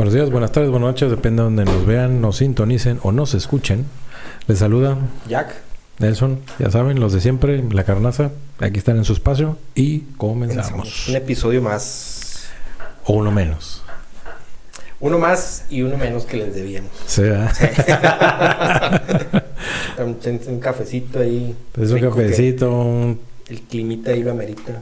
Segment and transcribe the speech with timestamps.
[0.00, 3.34] Buenos días, buenas tardes, buenas noches, depende de donde nos vean, nos sintonicen o nos
[3.34, 3.84] escuchen.
[4.46, 4.96] Les saluda
[5.28, 5.52] Jack.
[5.98, 11.06] Nelson, ya saben, los de siempre, la carnaza, aquí están en su espacio y comenzamos.
[11.06, 12.46] Un episodio más.
[13.04, 13.82] O uno menos.
[15.00, 16.92] Uno más y uno menos que les debíamos.
[17.04, 17.20] Sí,
[19.98, 21.54] un, un cafecito ahí.
[21.78, 23.20] Es un cafecito, un,
[23.50, 24.80] El climita iba amerita.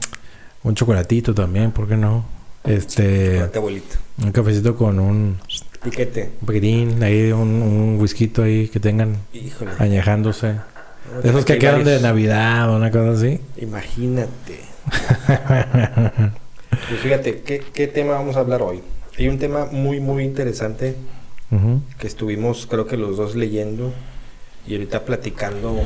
[0.62, 2.37] un chocolatito también, ¿por qué no?
[2.64, 3.96] Este, Chocolate abuelito.
[4.22, 5.38] un cafecito con un,
[5.82, 6.30] Piquete.
[6.40, 9.70] un paquetín, ahí un, un whisky ahí que tengan Híjole.
[9.78, 10.54] añejándose.
[11.08, 12.00] Vamos De esos que quedan de.
[12.00, 13.40] Navidad o una cosa así.
[13.56, 14.60] Imagínate.
[16.88, 18.80] Pues fíjate, ¿qué, ¿qué tema vamos a hablar hoy?
[19.18, 20.94] Hay un tema muy, muy interesante
[21.98, 23.92] que estuvimos, creo que los dos leyendo
[24.66, 25.80] y ahorita platicando.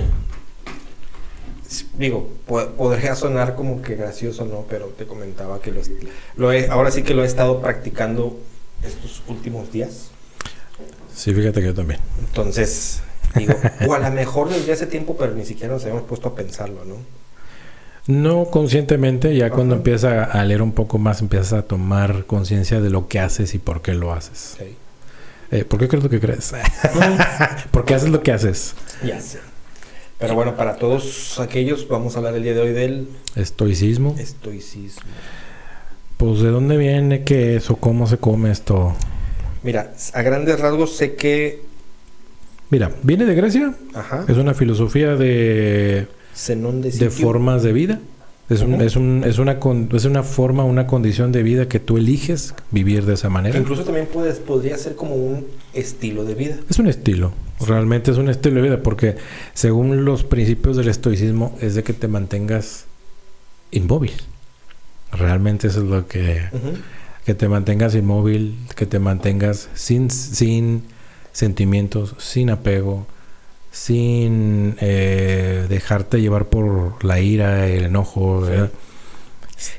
[1.99, 4.65] Digo, po- podría sonar como que gracioso, ¿no?
[4.69, 5.81] Pero te comentaba que lo,
[6.37, 8.39] lo he, ahora sí que lo he estado practicando
[8.83, 10.09] estos últimos días.
[11.15, 12.01] Sí, fíjate que yo también.
[12.21, 13.01] Entonces,
[13.37, 13.55] digo,
[13.87, 16.85] o a lo mejor desde hace tiempo, pero ni siquiera nos habíamos puesto a pensarlo,
[16.85, 16.97] ¿no?
[18.09, 22.91] No conscientemente, ya cuando empiezas a leer un poco más, empiezas a tomar conciencia de
[22.91, 24.57] lo que haces y por qué lo haces.
[25.53, 26.53] Eh, ¿Por qué crees lo que crees?
[27.71, 28.75] ¿Por qué haces lo que haces?
[29.05, 29.39] Ya sé.
[30.23, 34.15] Pero bueno, para todos aquellos, vamos a hablar el día de hoy del Estoicismo.
[34.17, 35.03] estoicismo.
[36.17, 37.25] Pues, ¿de dónde viene?
[37.25, 37.69] ¿Qué es?
[37.71, 38.95] ¿O cómo se come esto?
[39.65, 41.63] Mira, a grandes rasgos sé que.
[42.71, 43.75] Mira, viene de Grecia.
[43.95, 44.25] Ajá.
[44.29, 46.07] Es una filosofía de,
[46.37, 47.99] Zenón de, de formas de vida.
[48.53, 49.59] Es, un- es, un- es una,
[49.97, 53.59] es una forma, una condición de vida que tú eliges vivir de esa manera.
[53.59, 56.57] Incluso también puedes, podría ser como un estilo de vida.
[56.69, 57.33] Es un estilo,
[57.67, 59.17] realmente es un estilo de vida, porque
[59.55, 62.85] según los principios del estoicismo es de que te mantengas
[63.71, 64.13] inmóvil.
[65.13, 66.41] Realmente eso es lo que,
[67.27, 70.83] que te mantengas inmóvil, que te mantengas sin, sin
[71.33, 73.07] sentimientos, sin apego,
[73.73, 78.47] sin eh, dejarte llevar por la ira, el enojo.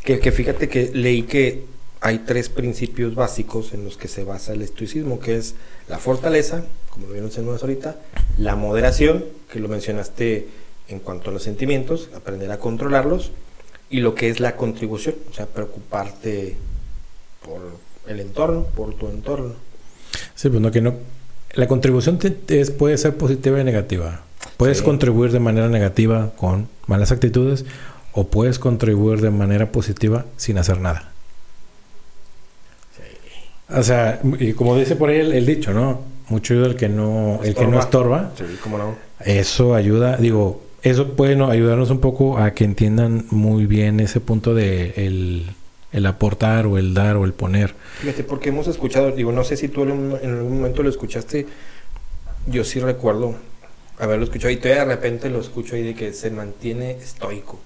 [0.03, 1.65] Que, que fíjate que leí que
[2.01, 5.55] hay tres principios básicos en los que se basa el estoicismo, que es
[5.87, 7.97] la fortaleza, como lo vieron ahorita,
[8.37, 10.47] la moderación, que lo mencionaste
[10.89, 13.31] en cuanto a los sentimientos, aprender a controlarlos,
[13.89, 16.55] y lo que es la contribución, o sea, preocuparte
[17.45, 17.61] por
[18.07, 19.53] el entorno, por tu entorno.
[20.35, 20.95] Sí, pues no que no.
[21.53, 24.21] La contribución te- es- puede ser positiva y negativa.
[24.57, 24.83] Puedes Sí.
[24.83, 27.65] contribuir de manera negativa con malas actitudes
[28.11, 31.11] o puedes contribuir de manera positiva sin hacer nada.
[33.75, 36.01] O sea, y como dice por ahí el, el dicho, ¿no?
[36.29, 38.31] Mucho ayuda el que no, el que no estorba.
[38.37, 38.95] Sí, cómo no.
[39.19, 44.19] Eso ayuda, digo, eso puede no- ayudarnos un poco a que entiendan muy bien ese
[44.19, 45.45] punto de el,
[45.93, 47.75] el aportar o el dar o el poner.
[48.01, 49.91] Fíjate, porque hemos escuchado, digo, no sé si tú en,
[50.23, 51.47] algún momento lo escuchaste,
[52.47, 53.35] yo sí recuerdo
[53.99, 57.59] haberlo escuchado y todavía de repente lo escucho ahí de que se mantiene estoico.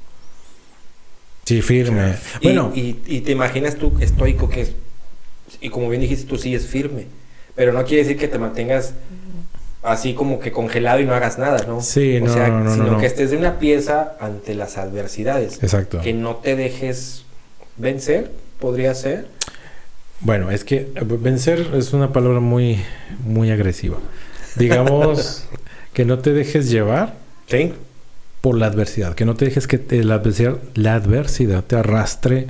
[1.46, 2.16] Sí, firme.
[2.42, 4.74] Y, Bueno, y, y te imaginas tú estoico que es,
[5.62, 7.08] y como bien dijiste tú, sí es firme,
[7.56, 8.94] pero no quiere decir que te mantengas
[9.84, 11.82] así como que congelado y no hagas nada, ¿no?
[11.82, 12.98] Sí, o no, sea, no, no, sino no.
[12.98, 16.02] que estés de una pieza ante las adversidades, exacto.
[16.02, 17.24] que no te dejes
[17.78, 19.28] vencer, podría ser.
[20.22, 22.80] Bueno, es que eh, vencer es una palabra muy,
[23.24, 23.98] muy agresiva.
[24.56, 25.44] Digamos
[25.94, 27.16] que no te dejes llevar
[27.48, 27.74] Sí.
[28.42, 32.48] por la adversidad, que no te dejes que te- la, adversidad, la adversidad te arrastre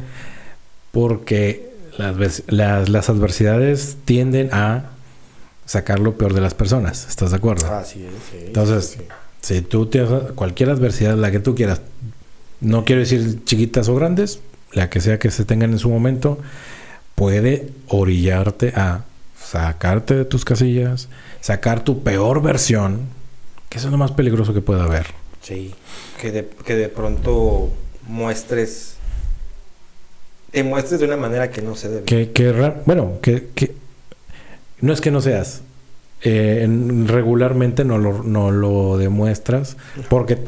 [0.92, 4.92] porque las, las, las adversidades tienden a
[5.66, 7.08] sacar lo peor de las personas.
[7.10, 7.68] ¿Estás de acuerdo?
[7.74, 9.06] Así es, sí, Entonces, sí, sí.
[9.56, 11.82] Si tú tienes cualquier adversidad, la que tú quieras,
[12.60, 14.40] no quiero decir chiquitas o grandes,
[14.74, 16.40] la que sea que se tengan en su momento,
[17.16, 19.04] puede orillarte a
[19.44, 21.08] sacarte de tus casillas,
[21.42, 23.02] sacar tu peor versión,
[23.70, 25.08] que eso es lo más peligroso que puede haber.
[25.42, 25.74] Sí,
[26.22, 27.70] que de, que de pronto
[28.08, 28.96] muestres,
[30.52, 32.06] te muestres de una manera que no se debe.
[32.06, 32.52] Que,
[32.86, 33.74] bueno, que, que
[34.82, 35.62] no es que no seas,
[36.22, 39.78] eh, en- regularmente no lo, no lo demuestras
[40.10, 40.40] porque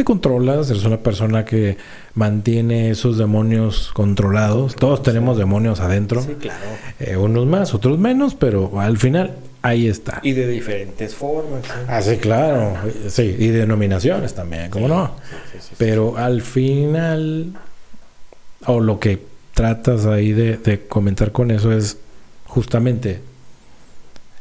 [0.00, 1.76] te controlas, eres una persona que
[2.14, 4.74] mantiene esos demonios controlados.
[4.74, 6.58] Todos tenemos demonios adentro, Sí, claro.
[7.00, 10.20] eh, unos más, otros menos, pero al final ahí está.
[10.22, 11.64] Y de diferentes formas.
[11.66, 11.70] ¿sí?
[11.86, 12.76] Ah, sí, claro,
[13.08, 15.16] sí, y denominaciones también, ¿cómo no?
[15.28, 15.74] Sí, sí, sí.
[15.76, 17.52] Pero al final,
[18.64, 19.22] o lo que
[19.52, 21.98] tratas ahí de, de comentar con eso es
[22.46, 23.20] justamente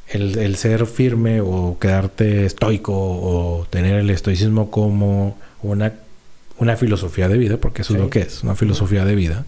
[0.08, 5.94] el, el ser firme o quedarte estoico o tener el estoicismo como una,
[6.58, 9.46] una filosofía de vida, porque eso es lo que es, una filosofía de vida,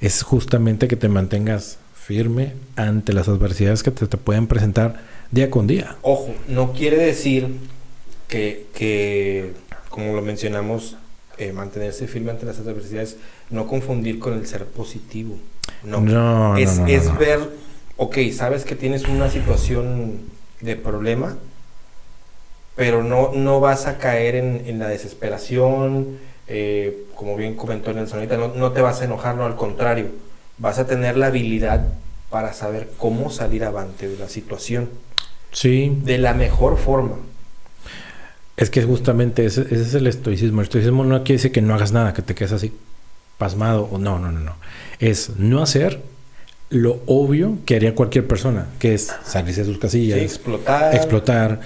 [0.00, 5.50] es justamente que te mantengas firme ante las adversidades que te, te pueden presentar día
[5.50, 5.96] con día.
[6.02, 7.48] Ojo, no quiere decir
[8.28, 9.52] que, que
[9.88, 10.96] como lo mencionamos,
[11.38, 13.16] eh, mantenerse firme ante las adversidades,
[13.50, 15.38] no confundir con el ser positivo.
[15.84, 17.40] No, No, es, no, no, es ver,
[17.96, 20.20] ok, sabes que tienes una situación
[20.60, 21.36] de problema,
[22.76, 28.18] pero no, no vas a caer en, en la desesperación, eh, como bien comentó Nelson
[28.18, 30.06] ahorita, no, no te vas a enojar, no, al contrario,
[30.58, 31.86] vas a tener la habilidad
[32.30, 34.88] para saber cómo salir avante de la situación
[35.52, 37.16] Sí, de la mejor forma.
[38.56, 40.60] es que justamente ese, ese es el estoicismo.
[40.60, 42.72] El estoicismo no quiere decir que no hagas nada, que te quedes así
[43.38, 43.88] pasmado.
[43.90, 44.54] o No, no, no, no.
[44.98, 46.00] Es no hacer
[46.70, 50.94] lo obvio que haría cualquier persona, que es salirse de sus casillas, Sí, explotar.
[50.94, 51.60] explotar,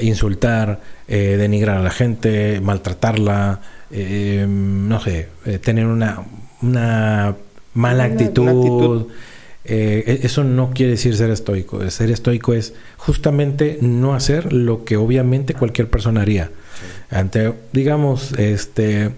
[0.00, 3.60] insultar, eh, denigrar a la gente, maltratarla,
[3.90, 6.24] eh, no sé, eh, tener una,
[6.62, 7.36] una
[7.74, 8.42] mala actitud.
[8.42, 9.06] una actitud.
[9.64, 11.88] Eh, e- eso no quiere decir ser estoico.
[11.90, 16.50] Ser estoico es justamente no hacer lo que obviamente cualquier persona haría.
[17.10, 19.10] Ante, digamos, este,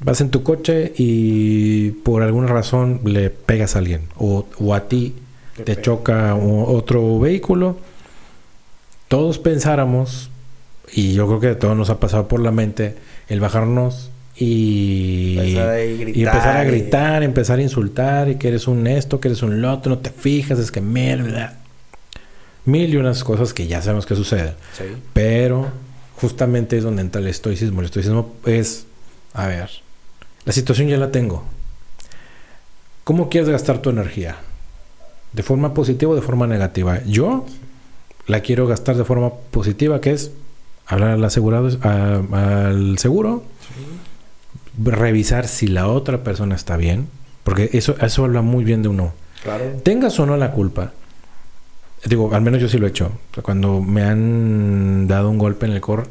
[0.00, 4.88] vas en tu coche y por alguna razón le pegas a alguien o, o a
[4.88, 5.14] ti
[5.64, 7.78] Te choca otro vehículo,
[9.08, 10.30] todos pensáramos,
[10.92, 12.96] y yo creo que a todos nos ha pasado por la mente,
[13.28, 18.36] el bajarnos y, Empezar a y gritar, empezar a y- gritar, empezar a insultar, y
[18.36, 21.58] que eres un esto, que eres un lo otro, no te fijas, es que mierda.
[22.64, 24.52] Mil y unas cosas que ya sabemos que suceden.
[24.76, 24.84] Sí.
[25.14, 25.68] Pero
[26.20, 27.80] justamente es donde entra el estoicismo.
[27.80, 28.84] El estoicismo es,
[29.32, 29.70] a ver,
[30.44, 31.44] la situación ya la tengo.
[33.04, 34.36] ¿Cómo quieres gastar tu energía?
[35.32, 37.02] ¿De forma positiva o de forma negativa?
[37.06, 37.46] Yo
[38.28, 40.30] la quiero gastar de forma positiva, que es
[40.86, 43.42] hablar al asegurado, a- al seguro,
[44.84, 47.08] revisar si la otra persona está bien,
[47.44, 49.12] porque eso, eso habla muy bien de uno.
[49.42, 49.64] Claro.
[49.82, 50.92] Tengas o no la culpa.
[52.04, 53.06] Digo, al menos yo sí lo he hecho.
[53.06, 56.08] O sea, Cuando me han dado un golpe en el, cor-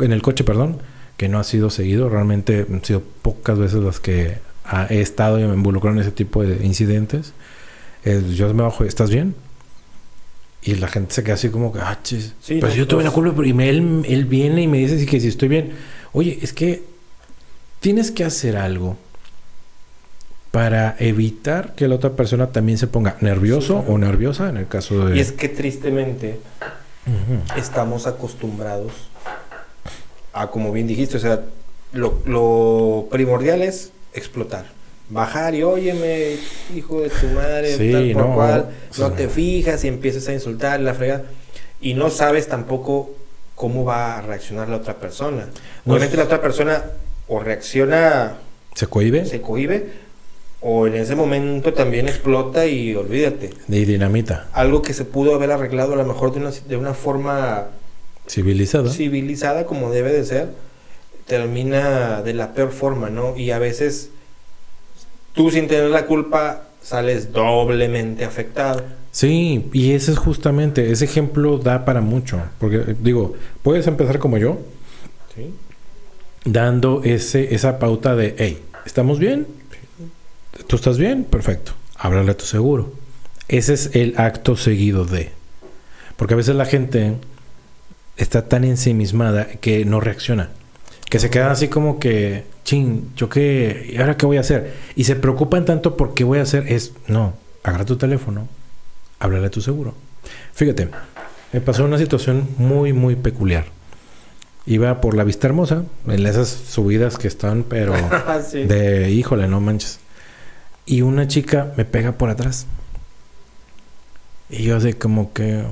[0.00, 0.78] en el coche, perdón,
[1.16, 4.38] que no ha sido seguido, realmente han sido pocas veces las que
[4.90, 7.32] he estado y me involucro en ese tipo de incidentes.
[8.04, 9.34] Eh, yo me bajo, ¿estás bien?
[10.66, 12.34] Y la gente se queda así como que, ah, chis.
[12.42, 14.78] Sí, pues no, yo tuve la culpa, pero y me- él, él viene y me
[14.78, 15.72] dice sí, que si estoy bien.
[16.12, 16.82] Oye, es que
[17.80, 18.96] tienes que hacer algo
[20.50, 23.92] para evitar que la otra persona también se ponga nervioso Sí, claro.
[23.94, 25.16] o nerviosa en el caso de...
[25.16, 26.40] Y es que tristemente
[27.56, 28.92] estamos acostumbrados
[30.32, 31.42] a, como bien dijiste, o sea,
[31.92, 34.66] lo, lo primordial es explotar.
[35.08, 36.34] Bajar y óyeme,
[36.74, 40.32] hijo de tu madre, Sí, tal por no, cual, no te fijas y empiezas a
[40.32, 41.22] insultar la frega
[41.80, 43.14] y no sabes tampoco
[43.54, 45.46] cómo va a reaccionar la otra persona.
[45.84, 46.82] No Obviamente es- la otra persona
[47.28, 48.36] o reacciona,
[48.74, 49.24] ¿Se cohibe?
[49.26, 49.90] se cohibe,
[50.60, 53.50] o en ese momento también explota y olvídate.
[53.68, 54.48] Y dinamita.
[54.52, 57.68] Algo que se pudo haber arreglado a lo mejor de una, de una forma
[58.26, 58.90] Civilizada.
[58.90, 60.48] civilizada como debe de ser,
[61.26, 63.36] termina de la peor forma, ¿no?
[63.36, 64.10] Y a veces
[65.36, 68.82] tú sin tener la culpa sales doblemente afectado.
[69.12, 72.40] Sí, y ese es justamente, ese ejemplo da para mucho.
[72.58, 74.58] Porque, eh, digo, puedes empezar como yo,
[75.34, 75.54] ¿Sí?
[76.44, 79.46] dando ese, esa pauta de, hey, ¿estamos bien?
[80.66, 81.24] ¿Tú estás bien?
[81.24, 81.72] Perfecto.
[81.96, 82.92] Háblale a tu seguro.
[83.48, 85.30] Ese es el acto seguido de.
[86.16, 87.14] Porque a veces la gente
[88.16, 90.50] está tan ensimismada que no reacciona.
[91.08, 94.74] Que se quedan así como que, ching, yo qué, ¿y ahora qué voy a hacer?
[94.96, 96.70] Y se preocupan tanto por qué voy a hacer.
[96.72, 98.48] Es, no, agarra tu teléfono,
[99.20, 99.94] háblale a tu seguro.
[100.52, 100.88] Fíjate,
[101.52, 103.66] me pasó una situación muy, muy peculiar.
[104.66, 107.94] Iba por la Vista Hermosa, en esas subidas que están, pero
[108.50, 108.64] Sí.
[108.64, 110.00] de híjole, no manches.
[110.86, 112.66] Y una chica me pega por atrás.
[114.50, 115.62] Y yo así como que...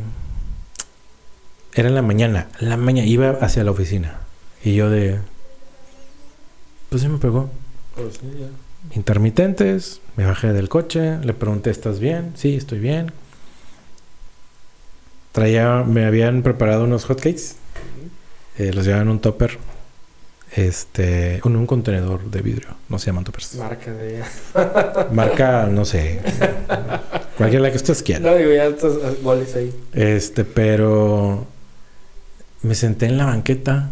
[1.75, 2.47] Era en la mañana.
[2.61, 3.09] En la mañana.
[3.09, 4.21] Iba hacia la oficina.
[4.65, 5.19] Y yo de...
[6.89, 7.51] Pues sí me pegó.
[7.95, 8.97] Pues sí, ya.
[8.97, 10.01] Intermitentes.
[10.17, 11.19] Me bajé del coche.
[11.19, 12.33] Le pregunté, ¿estás bien?
[12.35, 13.13] Sí, estoy bien.
[15.33, 15.85] Traía...
[15.85, 17.57] Me habían preparado unos hotcakes.
[18.57, 19.59] Eh, los llevaban en un topper.
[20.53, 21.43] Este...
[21.45, 22.69] En un contenedor de vidrio.
[22.89, 23.57] No se llaman toppers.
[23.57, 24.23] Marca de...
[25.13, 26.21] Marca, no sé.
[27.37, 28.23] Cualquiera la que ustedes quieran.
[28.23, 29.75] No, digo, ya estos eh, goles ahí.
[29.93, 31.47] Este, pero
[32.63, 33.91] me senté en la banqueta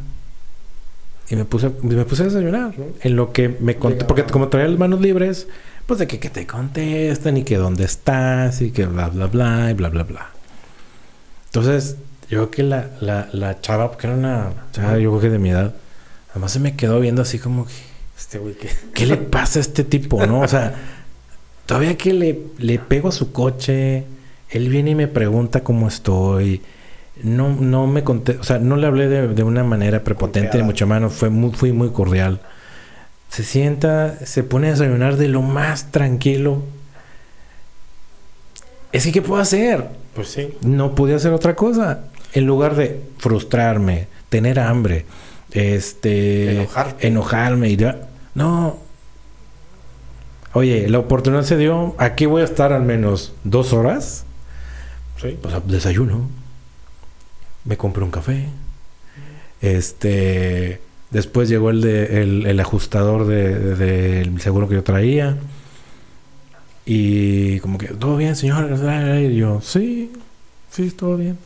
[1.29, 2.75] y me puse, me puse a desayunar.
[3.01, 5.49] En lo que me conté, porque como traía las manos libres,
[5.87, 9.71] pues de que, que te contestan y que dónde estás y que bla, bla, bla
[9.71, 10.31] y bla, bla, bla.
[11.47, 11.97] Entonces,
[12.29, 15.39] yo creo que la, la, la chava, porque era una chava, yo creo que de
[15.39, 15.75] mi edad,
[16.31, 17.73] además se me quedó viendo así como que,
[18.19, 18.71] Este güey que...
[18.95, 20.41] ¿qué le pasa a este tipo, no?
[20.41, 20.75] O sea,
[21.67, 24.05] Todavía que le, le pego a su coche,
[24.51, 26.61] él viene y me pregunta cómo estoy.
[27.23, 30.65] No, no me conté, o sea, no le hablé de, de una manera prepotente, ni
[30.65, 32.41] mucho menos, fue muy, fui muy cordial.
[33.29, 36.63] Se sienta, se pone a desayunar de lo más tranquilo.
[38.93, 39.89] Es que, ¿qué puedo hacer?
[40.15, 40.55] Pues sí.
[40.63, 42.05] No podía hacer otra cosa.
[42.35, 45.07] En lugar de frustrarme, tener hambre,
[45.51, 47.07] este, Enojarte.
[47.07, 48.09] enojarme y ya.
[48.35, 48.79] No.
[50.55, 51.95] Oye, la oportunidad se dio.
[51.99, 54.25] Aquí voy a estar al menos dos horas.
[55.21, 55.39] Sí.
[55.49, 56.29] Sea, desayuno.
[57.65, 58.47] Me compré un café.
[59.61, 60.81] Este.
[61.11, 65.37] Después llegó el de el, el ajustador de- de- del seguro que yo traía.
[66.85, 68.71] Y como que, ¿todo bien, señor?
[69.21, 70.11] Y yo, sí,
[70.71, 71.39] sí, todo bien.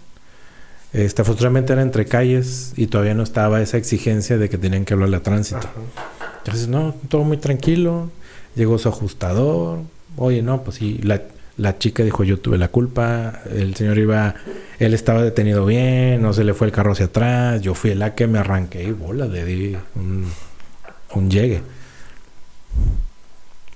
[0.93, 4.95] Este, afortunadamente era entre calles y todavía no estaba esa exigencia de que tenían que
[4.95, 5.59] hablarle a tránsito.
[5.59, 5.71] Ajá.
[6.39, 8.09] Entonces, no, todo muy tranquilo.
[8.55, 9.81] Llegó su ajustador.
[10.17, 11.21] Oye, no, pues sí, la,
[11.57, 13.41] la chica dijo, yo tuve la culpa.
[13.51, 14.35] El señor iba,
[14.79, 17.63] él estaba detenido bien, no se le fue el carro hacia atrás.
[17.63, 20.27] Yo fui la que me arranqué y bola, le di un,
[21.15, 21.63] un llegue.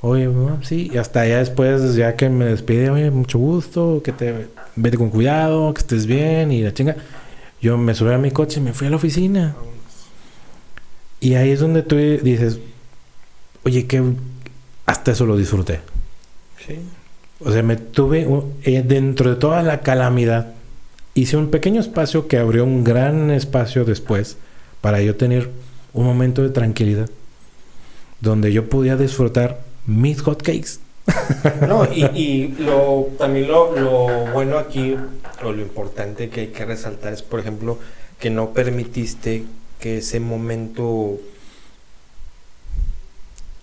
[0.03, 0.31] Oye,
[0.63, 4.97] sí, y hasta ya después, ya que me despide, oye, mucho gusto, que te vete
[4.97, 6.97] con cuidado, que estés bien y la chinga.
[7.61, 9.55] Yo me subí a mi coche y me fui a la oficina.
[11.21, 12.59] Y ahí es donde tú dices,
[13.63, 14.03] oye, que
[14.87, 15.81] hasta eso lo disfruté.
[16.67, 16.79] Sí.
[17.43, 18.29] O sea, me tuve
[18.65, 20.53] eh, dentro de toda la calamidad,
[21.15, 24.37] hice un pequeño espacio que abrió un gran espacio después
[24.81, 25.51] para yo tener
[25.93, 27.09] un momento de tranquilidad
[28.21, 30.81] donde yo podía disfrutar mis hotcakes.
[31.67, 34.97] No, y, y lo, también lo, lo bueno aquí,
[35.43, 37.79] o lo importante que hay que resaltar es, por ejemplo,
[38.19, 39.45] que no permitiste
[39.81, 41.19] que ese momento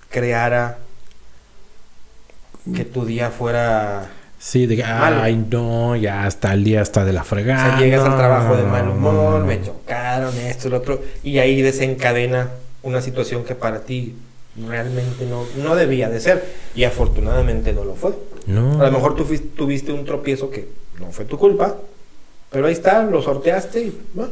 [0.09, 0.79] creara
[2.75, 4.09] que tu día fuera...
[4.39, 5.21] Sí, de Malo.
[5.23, 7.77] ay, no, ya hasta el día está de la O fregada.
[7.77, 12.49] sea, llegas al trabajo de mal humor, me chocaron, esto, lo otro, y ahí desencadena
[12.83, 14.15] una situación que para ti
[14.67, 16.45] realmente no, no debía de ser,
[16.75, 18.11] y afortunadamente no lo fue.
[18.45, 18.79] No.
[18.79, 20.69] A lo mejor tú tuviste un tropiezo que
[20.99, 21.75] no fue tu culpa,
[22.51, 24.31] pero ahí está, lo sorteaste y bueno,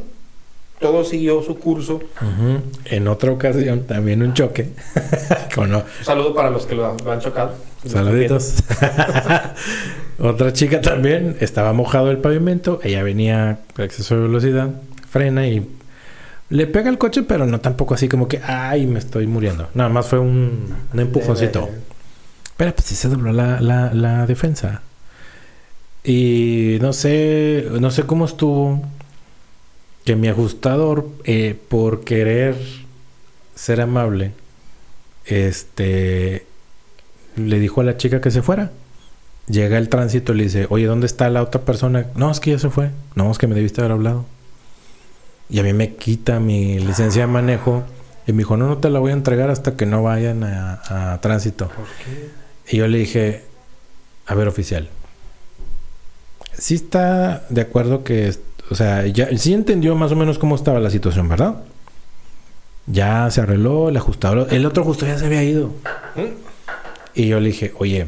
[0.78, 1.94] todo siguió su curso.
[1.94, 2.60] Ujú.
[2.84, 4.68] En otra ocasión, también un choque.
[5.54, 7.52] Con o- Un saludo para los que lo han chocado.
[7.84, 8.54] Saluditos.
[10.18, 12.80] Otra chica también estaba mojado el pavimento.
[12.82, 14.70] Ella venía por exceso de velocidad,
[15.10, 15.68] frena y
[16.48, 19.68] le pega el coche, pero no tampoco así como que, ay, me estoy muriendo.
[19.74, 21.66] Nada más fue un, un empujoncito.
[21.66, 21.78] Leve.
[22.56, 24.82] Pero pues sí se dobló la, la, la defensa.
[26.02, 28.80] Y no sé, no sé cómo estuvo
[30.04, 32.56] que mi ajustador, eh, por querer
[33.56, 34.30] ser amable,
[35.24, 36.46] este,
[37.36, 38.70] le dijo a la chica que se fuera.
[39.48, 42.06] Llega el tránsito y le dice, oye, ¿dónde está la otra persona?
[42.16, 42.90] No, es que ya se fue.
[43.14, 44.24] No, es que me debiste haber hablado.
[45.48, 47.84] Y a mí me quita mi licencia de manejo.
[48.26, 51.12] Y me dijo, no, no te la voy a entregar hasta que no vayan a,
[51.12, 51.68] a tránsito.
[51.68, 52.30] ¿Por qué?
[52.68, 53.44] Y yo le dije,
[54.26, 54.88] a ver, oficial.
[56.58, 58.34] Sí está de acuerdo que,
[58.70, 61.62] o sea, ya sí entendió más o menos cómo estaba la situación, ¿verdad?
[62.86, 64.48] Ya se arregló el ajustador.
[64.50, 65.68] El otro justo ya se había ido.
[66.16, 66.55] ¿Mm?
[67.16, 68.06] Y yo le dije, oye,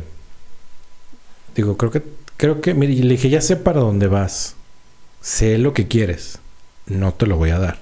[1.56, 2.02] digo, creo que,
[2.36, 4.54] creo que, mire, y le dije, ya sé para dónde vas.
[5.20, 6.38] Sé lo que quieres.
[6.86, 7.78] No te lo voy a dar.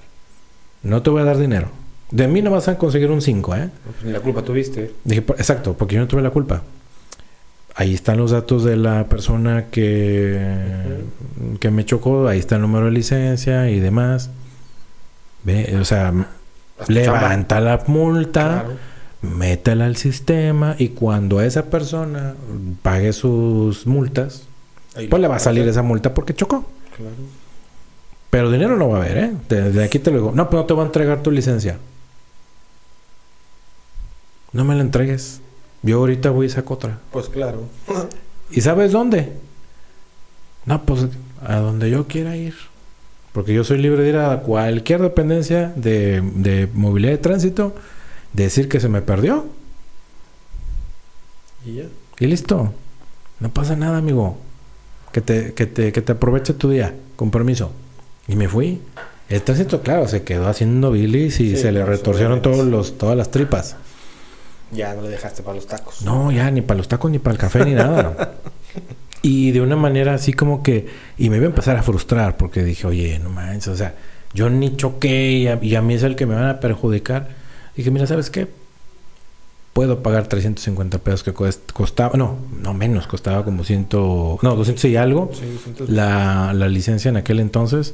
[0.83, 1.69] No te voy a dar dinero.
[2.11, 3.69] De mí no vas a conseguir un 5, ¿eh?
[3.83, 4.93] Pues ni la culpa tuviste.
[5.03, 6.63] Dije, "Por- exacto, porque yo no tuve la culpa.
[7.75, 10.99] Ahí están los datos de la persona que,
[11.59, 14.31] que me chocó, ahí está el número de licencia y demás.
[15.43, 16.11] Ve, o sea,
[16.87, 18.63] levanta la multa.
[18.63, 18.69] Claro.
[19.21, 22.35] Métela al sistema y cuando esa persona
[22.81, 24.43] pague sus multas,
[24.97, 26.65] Ahí pues le va a salir esa multa porque chocó.
[26.95, 27.13] Claro.
[28.31, 29.31] Pero dinero no va a haber, ¿eh?
[29.47, 30.31] Desde aquí te lo digo.
[30.33, 31.77] No, pues no te va a entregar tu licencia.
[34.53, 35.39] No me la entregues.
[35.83, 36.99] Yo ahorita voy y saco otra.
[37.11, 37.65] Pues claro.
[38.49, 39.33] ¿Y sabes dónde?
[40.65, 41.05] No, pues
[41.45, 42.55] a donde yo quiera ir.
[43.33, 47.75] Porque yo soy libre de ir a cualquier dependencia de, de movilidad de tránsito,
[48.43, 49.45] decir que se me perdió
[51.65, 51.83] y ya.
[52.19, 52.73] y listo.
[53.39, 54.37] No pasa nada, amigo.
[55.11, 57.71] Que te, que te, que te aproveche tu día, con permiso.
[58.27, 58.81] Y me fui.
[59.29, 63.17] El tránsito, claro, se quedó haciendo bilis y Sí, se le retorcieron todos los, todas
[63.17, 63.75] las tripas.
[64.71, 66.01] Ya no le dejaste para los tacos.
[66.01, 68.35] No, ya, ni para los tacos, ni para el café, ni nada.
[69.21, 70.87] Y de una manera así como que...
[71.17, 73.95] Y me iba a empezar a frustrar porque dije, oye, no manches, o sea,
[74.33, 77.29] yo ni choqué y a, y a mí es el que me van a perjudicar.
[77.77, 78.47] Dije, mira, ¿sabes qué?
[79.73, 81.33] puedo pagar 350 pesos que
[81.71, 85.45] costaba, no, no menos, costaba como 100, no, 200 y algo Sí,
[85.87, 87.93] la, la licencia en aquel entonces.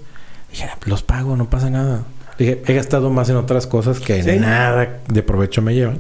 [0.50, 2.06] Dije, "Ah, los pago, no pasa nada.
[2.40, 4.40] Dije, he gastado más en otras cosas que Sí.
[4.40, 6.00] nada de provecho me llevan.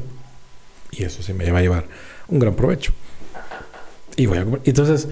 [0.91, 1.83] Y eso sí me va a llevar
[2.29, 2.93] un gran provecho.
[4.15, 4.45] Y voy a.
[4.63, 5.09] Entonces,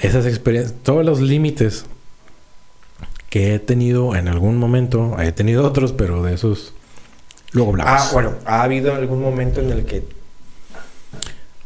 [0.00, 1.84] esas experiencias, todos los límites
[3.28, 6.72] que he tenido en algún momento, he tenido otros, pero de esos
[7.52, 7.92] luego hablamos.
[7.94, 10.02] Ah, bueno, ¿ha habido algún momento en el que,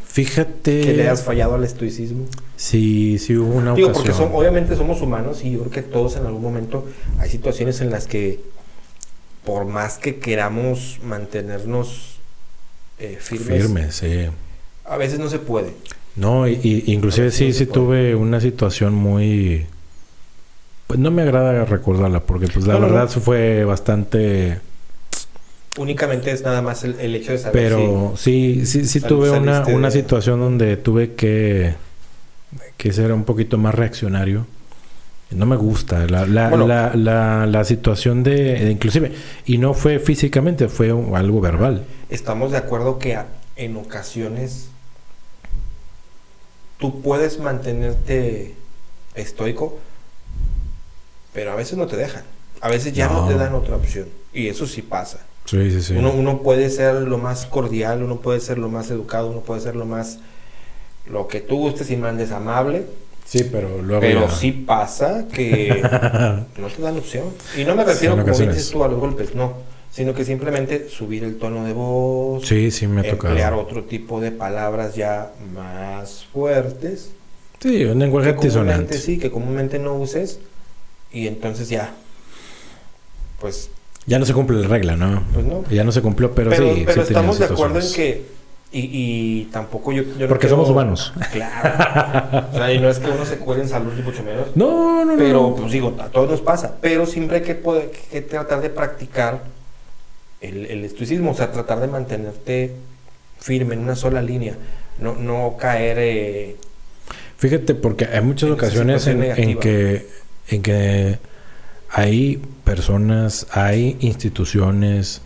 [0.07, 0.81] Fíjate.
[0.83, 2.27] que le has fallado al estoicismo?
[2.57, 3.93] Sí, sí hubo una Digo, ocasión.
[3.95, 6.87] porque son- obviamente somos humanos y yo creo que todos en algún momento
[7.19, 8.41] hay situaciones en las que
[9.45, 12.19] por más que queramos mantenernos
[12.99, 14.27] eh, firmes, Firme, sí.
[14.85, 15.73] a veces no se puede.
[16.15, 17.73] No, y, y- inclusive sí, no sí puede.
[18.13, 19.67] tuve una situación muy...
[20.87, 23.21] Pues no me agrada recordarla porque pues la no, verdad no.
[23.21, 24.61] fue bastante...
[25.79, 29.31] Únicamente es nada más el, el hecho de saber Pero sí, sí, sí Sal- tuve
[29.31, 31.75] una, una de- situación donde tuve que,
[32.77, 34.47] que ser un poquito más reaccionario.
[35.31, 36.67] No me gusta la, la, Bueno.
[36.67, 39.13] la, la, la situación de, de inclusive,
[39.47, 41.85] y no fue físicamente, fue un- algo verbal.
[42.11, 43.27] si estamos de acuerdo que a-
[43.57, 44.69] en ocasiones
[46.79, 48.55] tú puedes mantenerte
[49.15, 49.79] estoico,
[51.33, 52.25] pero a veces no te dejan.
[52.61, 53.29] A veces ya no, No.
[53.29, 54.09] te dan otra opción.
[54.35, 55.21] Y eso sí pasa.
[55.45, 55.95] Sí, sí, sí.
[55.95, 59.61] Uno, uno puede ser lo más cordial, uno puede ser lo más educado, uno puede
[59.61, 60.19] ser lo más...
[61.11, 62.85] Lo que tú gustes y mandes amable,
[63.25, 64.01] sí, pero luego...
[64.01, 65.83] pero ya- sí pasa que
[66.59, 67.25] no te dan opción.
[67.59, 69.71] Y no me refiero, como dices tú, a los golpes, no.
[69.91, 73.31] Sino que simplemente subir el tono de voz, Sí, sí me ha tocado.
[73.35, 77.11] emplear otro tipo de palabras ya más fuertes.
[77.61, 78.97] Sí, un lenguaje antisonante.
[78.97, 80.39] sí, que comúnmente no uses.
[81.13, 81.93] Y entonces ya,
[83.41, 83.69] pues,
[84.07, 85.23] Ya no se cumple la regla, ¿no?
[85.33, 85.65] pues no.
[85.71, 86.83] Ya no se cumplió, pero, Pero, sí.
[86.85, 88.43] pero sí estamos de acuerdo en que...
[88.75, 90.03] Y, y tampoco yo...
[90.03, 91.13] yo no Porque quiero- somos humanos.
[91.33, 92.49] Claro.
[92.53, 94.47] o sea, y no es que uno se cuele en salud, ni mucho menos.
[94.57, 95.19] No, no, no.
[95.19, 95.55] Pero, no.
[95.57, 96.77] pues digo, a todos nos pasa.
[96.81, 99.43] Pero siempre hay que, poder- que tratar de practicar
[100.41, 102.73] el, el estoicismo, o sea, tratar de mantenerte
[103.39, 104.55] firme en una sola línea.
[104.99, 105.99] No, no caer...
[106.01, 106.57] eh,
[107.37, 110.07] Fíjate, porque hay muchas En ocasiones en que,
[110.49, 111.19] en que
[111.93, 115.21] hay personas, hay instituciones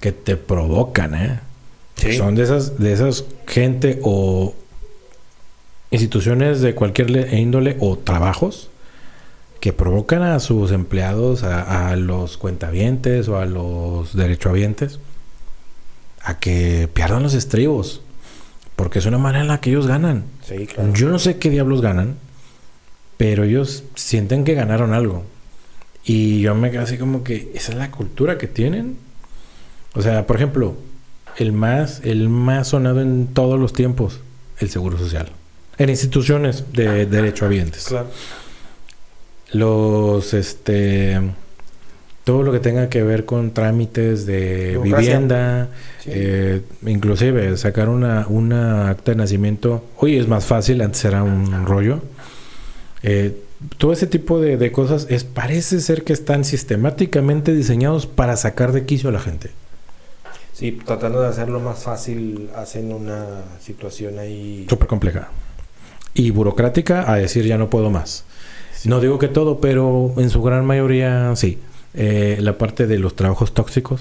[0.00, 1.40] que te provocan, ¿eh?
[1.96, 2.12] Sí.
[2.16, 4.54] Son de esas, de esas gente o
[5.90, 8.68] instituciones de cualquier le- índole o trabajos
[9.60, 14.98] que provocan a sus empleados, a, a los cuentavientes o a los derechohabientes,
[16.22, 18.00] a que pierdan los estribos.
[18.76, 20.24] Porque es una manera en la que ellos ganan.
[20.46, 20.94] Sí, claro.
[20.94, 22.16] Yo no sé qué diablos ganan,
[23.18, 25.24] pero ellos sienten que ganaron algo.
[26.04, 28.96] Y yo me quedo así como que esa es la cultura que tienen.
[29.94, 30.74] O sea, por ejemplo,
[31.36, 34.20] el más, el más sonado en todos los tiempos,
[34.58, 35.30] el seguro social.
[35.78, 37.84] En instituciones de derechohabientes.
[37.86, 38.08] Claro.
[39.52, 41.20] Los, este,
[42.24, 45.68] todo lo que tenga que ver con trámites de vivienda,
[46.00, 46.10] Sí.
[46.14, 51.66] eh, inclusive sacar una, una acta de nacimiento, hoy es más fácil, antes era un
[51.66, 52.00] rollo.
[53.02, 53.36] Eh,
[53.78, 58.72] todo ese tipo de, de cosas es, parece ser que están sistemáticamente diseñados para sacar
[58.72, 59.50] de quicio a la gente.
[60.52, 63.26] Sí, tratando de hacerlo más fácil, hacen una
[63.64, 64.66] situación ahí...
[64.68, 65.28] Súper compleja.
[66.12, 68.24] Y burocrática a decir ya no puedo más.
[68.84, 71.58] No digo que todo, pero en su gran mayoría sí.
[71.94, 74.00] Eh, la parte de los trabajos tóxicos.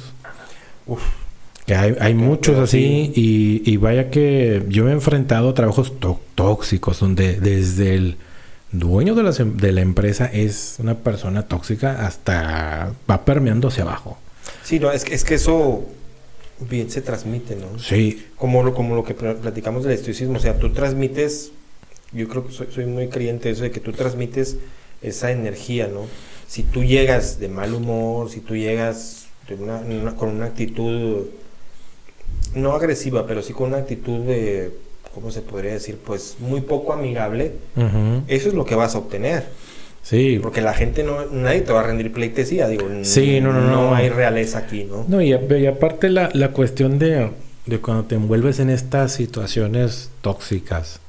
[0.85, 1.01] Uf.
[1.65, 3.61] Que hay, hay muchos así sí.
[3.65, 8.17] y, y vaya que yo me he enfrentado a trabajos tó- tóxicos donde desde el
[8.71, 14.17] dueño de la, de la empresa es una persona tóxica hasta va permeando hacia abajo.
[14.63, 15.85] Sí, no, es que, es que eso
[16.69, 17.79] bien se transmite, ¿no?
[17.79, 21.51] Sí, Como lo, como lo que pl- platicamos del estoicismo, o sea, tú transmites,
[22.11, 24.57] yo creo que soy, soy muy creyente de eso, de que tú transmites
[25.01, 26.05] esa energía, ¿no?
[26.47, 31.27] Si tú llegas de mal humor, si tú llegas de una- una- con una actitud,
[32.55, 34.71] no agresiva, pero sí con una actitud de,
[35.13, 35.97] ¿cómo se podría decir?
[36.05, 39.45] Pues muy poco amigable, ujú, eso es lo que vas a obtener.
[40.01, 40.39] sí.
[40.41, 43.95] Porque la gente no, nadie te va a rendir pleitesía, digo, Sí, no, no, no.
[43.95, 45.05] hay realeza aquí, ¿no?
[45.07, 47.31] No, y, y aparte la, la cuestión de,
[47.65, 50.99] de cuando te envuelves en estas situaciones tóxicas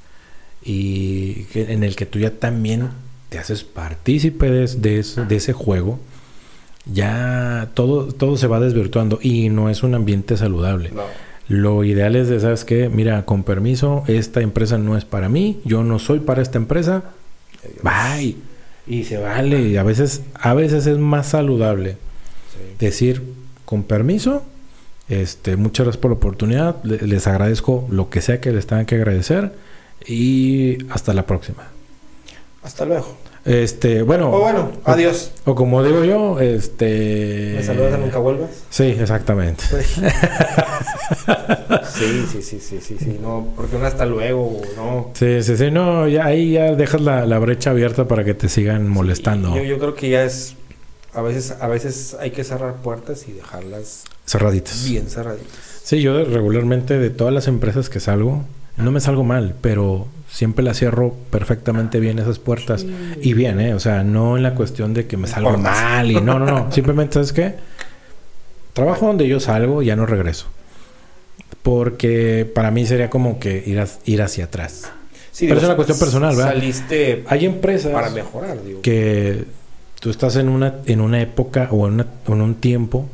[0.63, 2.89] y que- en el que tú ya también
[3.31, 5.99] te haces partícipe de, de ese, de ese juego,
[6.93, 10.91] ya todo, todo se va desvirtuando y no es un ambiente saludable.
[10.91, 11.03] No.
[11.51, 12.89] Lo ideal es de, ¿sabes qué?
[12.89, 17.03] Mira, con permiso, esta empresa no es para mí, yo no soy para esta empresa,
[17.83, 18.37] bye.
[18.87, 21.97] Y se vale, y a veces, a veces es más saludable
[22.53, 22.77] Sí.
[22.79, 23.23] decir,
[23.65, 24.45] con permiso,
[25.09, 26.77] Este, muchas gracias por la oportunidad.
[26.85, 29.53] Le- Les agradezco lo que sea que les tengan que agradecer.
[30.07, 31.65] Y hasta la próxima.
[32.63, 33.19] Hasta luego.
[33.45, 34.31] Este, bueno.
[34.31, 35.33] O bueno, adiós.
[35.47, 37.55] O como digo yo, este.
[37.57, 38.51] ¿Me saludas a nunca vuelvas?
[38.71, 39.65] Sí, exactamente.
[41.93, 43.19] Sí, sí, sí, sí, sí, sí.
[43.21, 45.11] No, porque un hasta luego, no.
[45.15, 45.71] Sí, sí, sí.
[45.71, 49.55] No, ya ahí ya dejas la, la brecha abierta para que te sigan molestando.
[49.55, 50.55] Yo, yo creo que ya es.
[51.13, 54.85] A veces, a veces hay que cerrar puertas y dejarlas Cerraditas.
[54.89, 55.51] bien cerraditas.
[55.83, 58.45] Sí, yo regularmente de todas las empresas que salgo,
[58.83, 62.85] no me salgo mal, pero siempre las cierro perfectamente bien esas puertas.
[63.21, 63.75] Y bien, ¿eh?
[63.75, 65.65] O sea, no en la cuestión de que me salgo Portas.
[65.81, 66.73] mal y no, no, no.
[66.73, 67.55] Simplemente, ¿sabes qué?
[68.73, 70.47] Trabajo donde yo salgo, ya no regreso.
[71.63, 74.91] Porque para mí sería como que ir, a- ir hacia atrás.
[75.33, 76.53] Sí, Pero digo, es una cuestión personal, ¿verdad?
[76.53, 78.81] Saliste Hay empresas para mejorar, digo.
[78.83, 79.45] que
[80.01, 83.09] tú estás en una, en una época o en, una- en un tiempo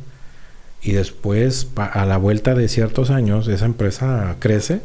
[0.81, 4.81] y después pa- a la vuelta de ciertos años esa empresa crece.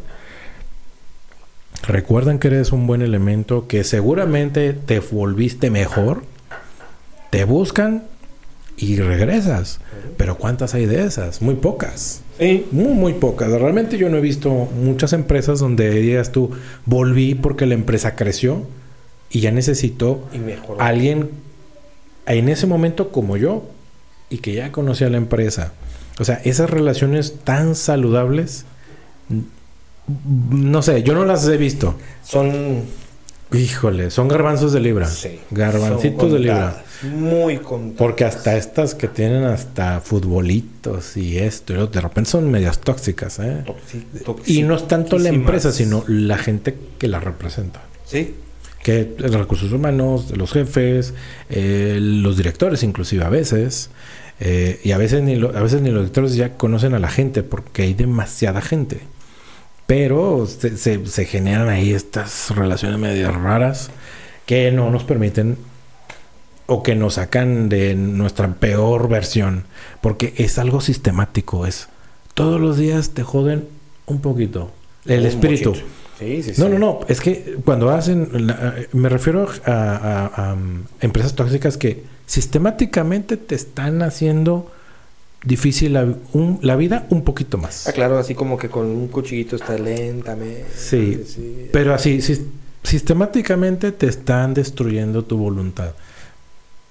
[1.86, 6.22] Recuerdan que eres un buen elemento, que seguramente te volviste mejor,
[7.30, 8.04] te buscan
[8.76, 9.80] y regresas.
[10.16, 11.42] Pero ¿cuántas hay de esas?
[11.42, 12.22] Muy pocas.
[12.38, 12.66] Sí.
[12.70, 13.50] Muy, muy pocas.
[13.50, 16.50] Realmente yo no he visto muchas empresas donde digas tú,
[16.86, 18.66] volví porque la empresa creció
[19.30, 20.80] y ya necesitó mejoró.
[20.80, 21.30] alguien
[22.26, 23.64] en ese momento como yo
[24.30, 25.72] y que ya conocía la empresa.
[26.18, 28.64] O sea, esas relaciones tan saludables,
[30.50, 31.94] no sé, yo no las he visto.
[32.24, 33.02] Son.
[33.52, 35.06] Híjole, son garbanzos de libra.
[35.06, 35.38] Sí.
[35.50, 36.84] Garbancitos de libra.
[37.02, 37.98] Muy contadas.
[37.98, 42.78] Porque hasta estas que tienen hasta futbolitos y esto, y lo- de repente son medias
[42.78, 43.62] tóxicas, ¿eh?
[44.46, 47.82] Y no es tanto la empresa, sino la gente que la representa.
[48.06, 48.36] Sí.
[48.82, 51.12] Que los recursos humanos, los jefes,
[51.50, 53.90] eh, los directores inclusive a veces.
[54.44, 57.08] eh, y a veces, ni lo- a veces ni los directores ya conocen a la
[57.08, 58.98] gente porque hay demasiada gente.
[59.86, 63.90] Pero se, se- se generan ahí estas relaciones medias raras
[64.46, 65.56] que no nos permiten
[66.66, 69.64] o que nos sacan de nuestra peor versión.
[70.00, 71.88] Porque es algo sistemático, es
[72.34, 73.68] todos los días te joden
[74.06, 74.70] un poquito.
[75.04, 75.74] El Un espíritu.
[76.18, 76.60] Sí, sí, sí.
[76.60, 77.00] No, no, no.
[77.08, 78.28] Es que cuando hacen.
[78.46, 80.56] la- me refiero a, a- a,
[81.00, 84.70] empresas tóxicas que sistemáticamente te están haciendo
[85.44, 87.86] difícil la, un- la vida un poquito más.
[87.88, 90.66] Ah, claro, así como que con un cuchillito está lentamente.
[90.76, 91.68] Sí.
[91.72, 92.42] Pero así, sis-
[92.82, 95.92] sistemáticamente te están destruyendo tu voluntad.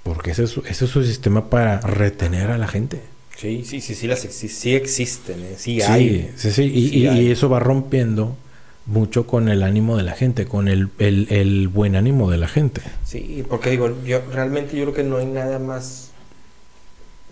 [0.03, 3.01] Porque ese es, su- ese es su sistema para retener a la gente.
[3.37, 5.53] Sí, sí, sí, sí, las sí existen, ¿eh?
[5.57, 6.31] Sí, Sí, hay.
[6.35, 6.63] sí, sí.
[6.63, 7.21] Y, Sí y- hay.
[7.27, 8.35] y eso va rompiendo
[8.85, 12.47] mucho con el ánimo de la gente, con el, el- el buen ánimo de la
[12.47, 12.81] gente.
[13.05, 16.09] Sí, porque digo, yo realmente yo creo que no hay nada más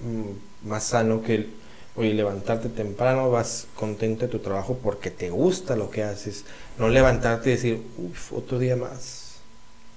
[0.03, 1.49] mm, más sano que el,
[1.95, 6.45] oye, levantarte temprano, vas contento de tu trabajo porque te gusta lo que haces,
[6.77, 9.17] no levantarte y decir, uff, otro día más,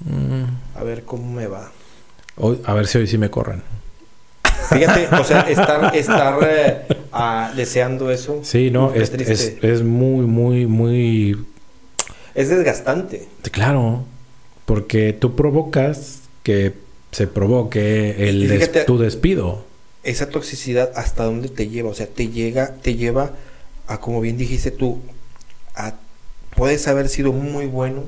[0.04, 0.44] Mm.
[0.76, 1.70] a ver cómo me va.
[2.36, 3.62] Hoy- a ver si hoy sí me corren.
[4.70, 8.40] Fíjate, o sea, estar, estar eh, ah, deseando eso.
[8.42, 11.44] Sí, no, es, es, es muy, muy, muy...
[12.34, 13.28] Es desgastante.
[13.50, 14.04] Claro,
[14.64, 16.72] porque tú provocas que
[17.12, 19.64] se provoque el des- tu despido.
[20.04, 21.90] Esa toxicidad, ¿hasta dónde te lleva?
[21.90, 23.32] O sea, te llega, te lleva
[23.86, 25.00] a, como bien dijiste tú,
[25.76, 25.94] a,
[26.56, 28.02] puedes haber sido muy bueno,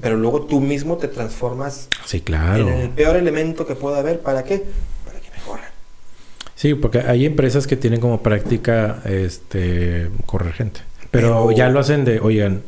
[0.00, 2.68] pero luego tú mismo te transformas Sí, claro.
[2.68, 4.20] en el peor elemento que pueda haber.
[4.20, 4.64] ¿Para qué?
[5.06, 5.64] Para que mejoren.
[6.54, 10.80] Sí, porque hay empresas que tienen como práctica este correr gente.
[11.10, 12.62] Pero, Pero- ya lo hacen de, oigan,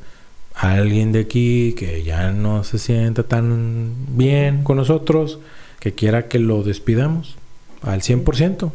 [0.55, 5.39] alguien de aquí que ya no se sienta tan bien con nosotros,
[5.81, 7.37] que quiera que lo despidamos
[7.85, 8.71] al 100%.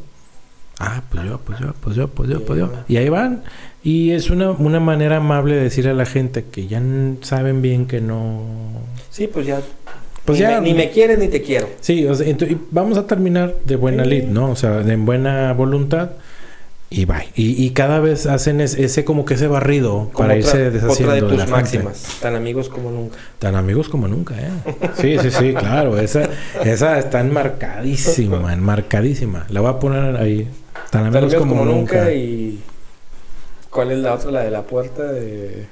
[0.79, 2.71] Ah, pues yo, pues yo, pues yo, pues yo, pues yo.
[2.87, 3.43] Y ahí van.
[3.83, 6.81] Y es una, una manera amable de decirle a la gente que ya
[7.21, 8.43] saben bien que no...
[9.09, 9.59] Sí, pues ya.
[10.25, 11.67] Pues ni, ya- me, ni me quieres ni te quiero.
[11.81, 12.25] Sí, o sea,
[12.71, 14.51] vamos a terminar de buena lid, ¿no?
[14.51, 16.11] O sea, de buena voluntad
[16.91, 17.29] y bye.
[17.35, 21.13] Y, y cada vez hacen es- ese como que ese barrido Como para irse deshaciendo
[21.13, 21.51] otra de de tus gente.
[21.51, 22.17] máximas.
[22.21, 23.17] Tan amigos como nunca.
[23.37, 24.49] Tan amigos como nunca, ¿eh?
[24.99, 25.97] Sí, sí, sí, claro.
[25.99, 26.27] Esa,
[26.63, 29.45] esa está enmarcadísima, enmarcadísima.
[29.49, 30.47] La voy a poner ahí.
[30.89, 32.11] Tan Tan amigos, como, nunca.
[32.11, 32.59] y.
[33.69, 34.31] ¿Cuál es la otra?
[34.31, 35.67] La de la puerta de.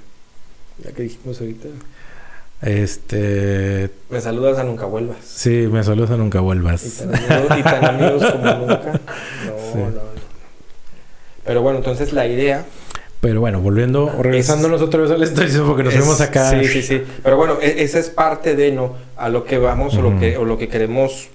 [0.83, 1.69] La que dijimos ahorita.
[2.61, 3.89] Este...
[4.09, 5.17] Me saludas a nunca vuelvas.
[5.23, 6.81] Sí, me saludas a nunca Y vuelvas.
[6.99, 8.91] tan amigos, y tan amigos como nunca.
[8.93, 8.99] No,
[9.73, 9.77] Sí.
[9.77, 10.26] no, no.
[11.47, 12.65] Pero bueno, entonces la idea.
[13.21, 16.51] Pero bueno, volviendo, regresándonos otra vez al estoicismo porque nos es- vemos acá.
[16.51, 17.01] Sí, sí, sí.
[17.23, 20.37] Pero bueno, e- esa es parte de no a lo que vamos o, lo que,
[20.37, 21.29] o lo que queremos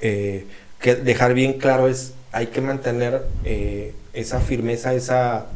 [0.00, 0.46] eh,
[0.80, 5.46] que dejar bien claro es hay que mantener eh, esa firmeza, esa...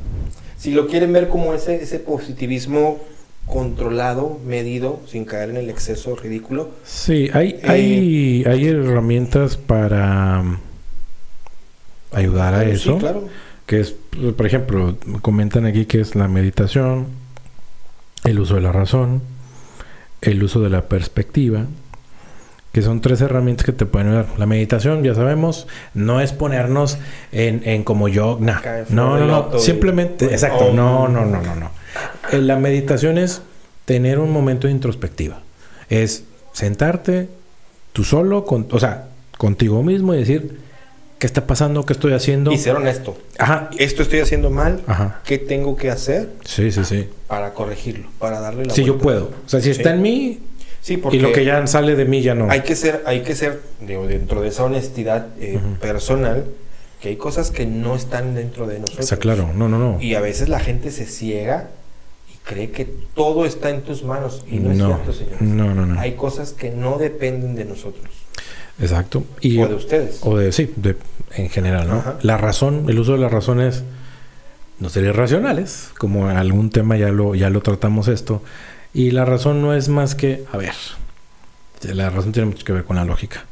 [0.59, 2.98] Si lo quieren ver como ese, ese positivismo
[3.46, 6.70] controlado, medido, sin caer en el exceso ridículo.
[6.85, 10.44] Sí, hay, hay, hay herramientas para
[12.12, 12.94] ayudar a eso.
[12.94, 13.29] Sí, claro.
[13.66, 13.94] Que es,
[14.37, 17.07] por ejemplo, comentan aquí que es la meditación,
[18.25, 19.21] el uso de la razón,
[20.23, 21.66] el uso de la perspectiva,
[22.73, 24.27] que son tres herramientas que te pueden ayudar.
[24.38, 26.99] La meditación, ya sabemos, no es ponernos
[27.33, 28.61] en, en como yo, nah.
[28.88, 30.73] No, no, no, y- simplemente, Pues, exacto, oh.
[30.75, 31.71] no, no, no, no, no.
[32.33, 33.42] Eh, La meditación es
[33.85, 35.40] tener un momento de introspectiva,
[35.90, 37.29] es sentarte
[37.92, 40.59] tú solo, con, o sea, contigo mismo y decir,
[41.18, 41.85] ¿qué está pasando?
[41.85, 42.52] ¿Qué estoy haciendo?
[42.52, 43.16] Y ser honesto.
[43.38, 44.83] Ajá, Esto estoy haciendo mal.
[44.87, 45.20] ajá.
[45.24, 47.09] ¿Qué tengo que hacer Sí, sí, sí.
[47.26, 48.09] para corregirlo?
[48.18, 49.02] Para darle la Si yo vuelta?
[49.04, 49.24] puedo.
[49.44, 49.96] O sea, si está Sí.
[49.96, 50.38] en mí
[50.81, 52.48] Sí, porque y lo que ya sale de mí ya no.
[52.50, 56.44] hay que ser, hay que ser, digo, dentro de esa honestidad eh, personal,
[57.00, 59.00] que hay cosas que no están dentro de nosotros.
[59.04, 59.50] Está claro.
[59.54, 60.00] No, no, no.
[60.00, 61.68] Y a veces la gente se ciega
[62.33, 64.44] y cree que todo está en tus manos.
[64.50, 65.40] Y no, es no, cierto, señores.
[65.40, 66.00] no, no, no.
[66.00, 68.07] Hay cosas que no dependen de nosotros.
[68.80, 69.24] Exacto.
[69.40, 70.20] Y, o de ustedes.
[70.22, 70.96] o de- sí, de,
[71.32, 71.96] en general, ¿no?
[71.98, 72.18] Ajá.
[72.22, 73.82] La razón, el uso de las razones
[74.78, 78.42] no ser irracionales, como en algún tema ya lo, ya lo tratamos esto.
[78.94, 80.74] Y la razón no es más que, a ver,
[81.82, 83.44] la razón tiene mucho que ver con la lógica.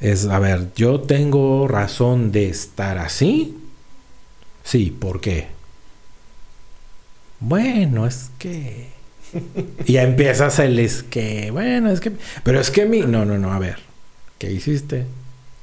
[0.00, 3.56] Es, a ver, yo tengo razón de estar así.
[4.64, 5.48] Sí, ¿por qué?
[7.40, 8.88] Bueno, es que...
[9.86, 12.12] Y ya empiezas el es que, bueno, es que...
[12.42, 13.00] Pero es que mi...
[13.00, 13.78] No, no, no, a ver.
[14.38, 15.04] ¿Qué hiciste?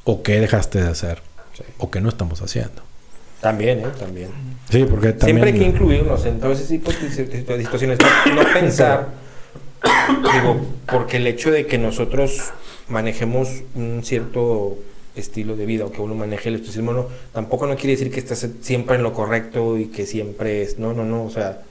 [0.03, 1.19] ¿O qué dejaste de hacer?
[1.53, 1.63] Sí.
[1.77, 2.81] ¿O qué no estamos haciendo?
[3.41, 3.85] También, ¿eh?
[3.99, 4.29] También.
[4.69, 5.38] Sí, porque también...
[5.38, 7.99] Siempre hay que incluirnos en todo ese tipo de situ- de situaciones.
[8.33, 9.09] No, pensar,
[10.33, 10.61] digo,
[10.91, 12.51] porque el hecho de que nosotros
[12.88, 14.77] manejemos un cierto
[15.15, 18.19] estilo de vida o que uno maneje el estoicismo, no, tampoco no quiere decir que
[18.19, 20.77] estés siempre en lo correcto y que siempre es.
[20.79, 21.23] No, no, no.
[21.23, 21.61] O sea,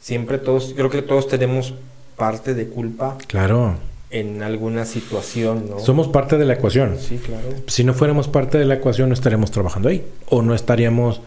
[0.00, 1.74] siempre todos, creo que todos tenemos
[2.16, 3.76] parte de culpa Claro.
[4.20, 5.80] En alguna situación, ¿no?
[5.80, 6.96] Somos parte de la ecuación.
[7.00, 7.48] Sí, claro.
[7.66, 10.04] Si no fuéramos parte de la ecuación, no estaríamos trabajando ahí.
[10.28, 11.20] O no estaríamos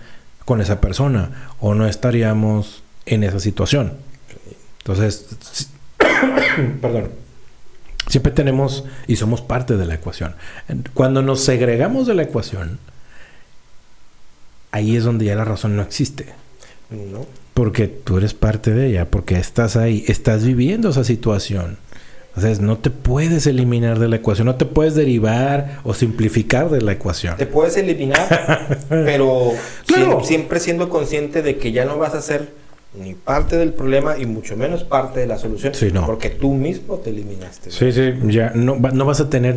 [0.45, 1.49] con esa persona.
[1.59, 3.93] O no estaríamos en esa situación.
[4.79, 5.67] Entonces, si-
[6.81, 7.09] perdón.
[8.07, 10.35] Siempre tenemos y somos parte de la ecuación.
[10.93, 12.79] Cuando nos segregamos de la ecuación,
[14.71, 16.27] ahí es donde ya la razón no existe.
[16.89, 17.25] ¿No?
[17.53, 21.77] Porque tú eres parte de ella, porque estás ahí, estás viviendo esa situación.
[22.37, 26.81] Entonces, no te puedes eliminar de la ecuación, no te puedes derivar o simplificar de
[26.81, 27.35] la ecuación.
[27.35, 29.53] Te puedes eliminar, pero
[29.87, 30.19] Claro.
[30.19, 32.49] siem- siempre siendo consciente de que ya no vas a ser
[33.03, 36.05] ni parte del problema y mucho menos parte de la solución, Sí, no.
[36.05, 37.71] porque tú mismo te eliminaste.
[37.71, 39.55] Sí, sí, ya no vas a tener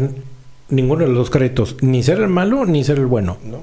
[0.70, 3.36] ninguno de los dos créditos, ni ser el malo ni ser el bueno.
[3.44, 3.62] ¿No?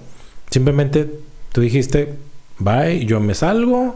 [0.52, 1.10] Simplemente
[1.52, 2.14] tú dijiste,
[2.60, 3.96] bye, yo me salgo,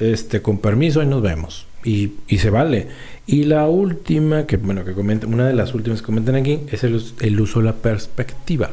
[0.00, 1.66] este, con permiso y nos vemos.
[1.84, 2.88] Y, y se vale.
[3.26, 6.84] Y la última, que bueno, que comenta, una de las últimas que comentan aquí, es
[6.84, 8.70] el, us- el uso de la perspectiva.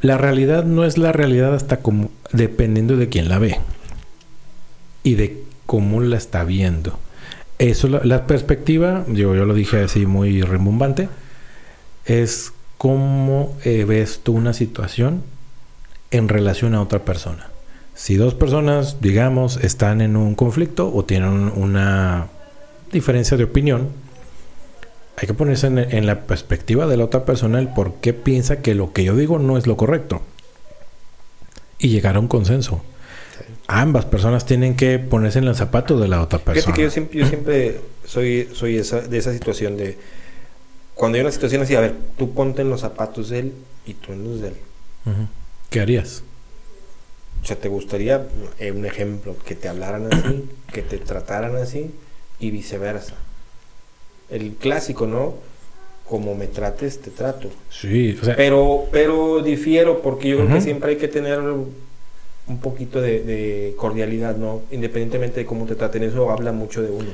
[0.00, 3.58] La realidad no es la realidad hasta como dependiendo de quién la ve
[5.02, 6.98] y de cómo la está viendo.
[7.58, 11.08] Eso, la, la perspectiva, yo, yo lo dije así muy rembombante,
[12.04, 15.22] es cómo eh, ves tú una situación
[16.10, 17.48] en relación a otra persona.
[17.94, 22.26] Si dos personas, digamos, están en un conflicto o tienen una
[22.94, 23.90] diferencia de opinión,
[25.16, 28.62] hay que ponerse en, en la perspectiva de la otra persona el por qué piensa
[28.62, 30.22] que lo que yo digo no es lo correcto.
[31.78, 32.82] Y llegar a un consenso.
[33.66, 36.76] Ambas personas tienen que ponerse en los zapatos de la otra Fíjate persona.
[36.76, 39.98] que yo siempre, yo siempre soy, soy esa, de esa situación de
[40.94, 43.52] cuando hay una situación así, a ver, tú ponte en los zapatos de él
[43.84, 44.54] y tú en los de él.
[45.70, 46.22] ¿Qué harías?
[47.42, 48.26] O sea, ¿te gustaría,
[48.58, 51.90] eh, un ejemplo, que te hablaran así, que te trataran así
[52.38, 53.14] y viceversa?
[54.30, 55.34] El clásico, ¿no?
[56.08, 57.50] Como me trates, te trato.
[57.70, 62.60] Sí, o sea, Pero, pero difiero porque yo creo que siempre hay que tener un
[62.60, 64.62] poquito de, de cordialidad, ¿no?
[64.70, 67.10] Independientemente de cómo te traten, eso habla mucho de uno.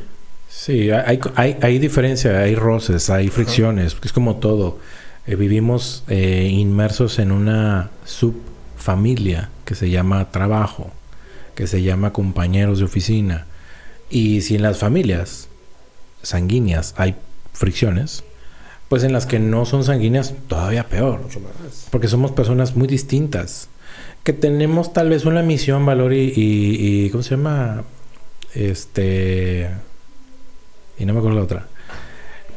[0.49, 4.79] Sí, hay, hay, hay diferencia, hay roces, hay fricciones, es como todo.
[5.27, 10.91] Eh, vivimos eh, inmersos en una subfamilia que se llama trabajo,
[11.55, 13.47] que se llama compañeros de oficina.
[14.11, 15.49] Y si en las familias
[16.23, 17.15] sanguíneas hay
[17.53, 18.25] fricciones,
[18.89, 21.21] pues en las que no son sanguíneas todavía peor.
[21.23, 21.87] Mucho más.
[21.91, 23.69] Porque somos personas muy distintas.
[24.25, 27.85] Que tenemos tal vez una misión, valor y, y- y- ¿cómo se llama?
[28.55, 29.71] Este...
[30.99, 31.67] Y no me acuerdo la otra.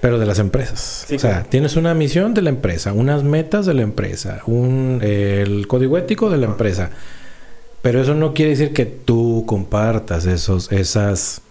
[0.01, 1.05] Pero de las empresas.
[1.07, 1.45] Sí, o sea, claro.
[1.49, 6.29] tienes una misión de la empresa, unas metas de la empresa, un, el código ético
[6.29, 6.89] de la empresa.
[7.83, 11.41] Pero eso no quiere decir que tú compartas esos, esas,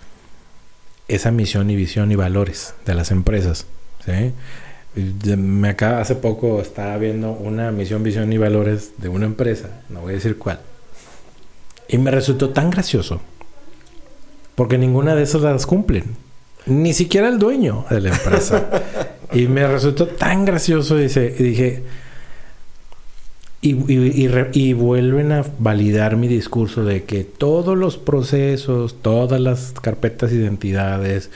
[1.06, 3.66] esa misión y visión y valores de las empresas.
[4.06, 4.32] ¿sí?
[5.36, 10.00] Me acaba, hace poco estaba viendo una misión, visión y valores de una empresa, no
[10.00, 10.60] voy a decir cuál.
[11.86, 13.20] Y me resultó tan gracioso.
[14.54, 16.16] Porque ninguna de esas las cumplen.
[16.64, 18.70] Ni siquiera el dueño de la empresa.
[19.34, 20.96] y me resultó tan gracioso.
[20.96, 21.82] Dice, y dije.
[23.64, 28.96] Y, y- y re- y vuelven a validar mi discurso de que todos los procesos,
[29.00, 31.30] todas las carpetas de identidades,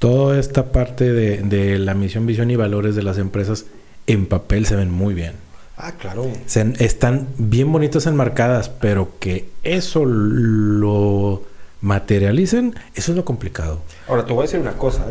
[0.00, 3.66] toda esta parte de, de la misión, visión y valores de las empresas
[4.08, 5.32] en papel se ven muy bien.
[5.76, 6.28] Ah, claro.
[6.46, 11.42] Se- están bien bonitas enmarcadas, pero que eso lo
[11.80, 13.80] materialicen, eso es lo complicado.
[14.08, 15.04] Ahora te voy a decir una cosa.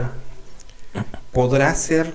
[0.96, 1.00] ¿eh?
[1.32, 2.14] Podrá ser,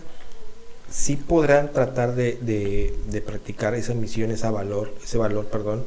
[0.91, 5.85] sí podrán tratar de, de- de practicar esa misión, ese valor, ese valor, perdón.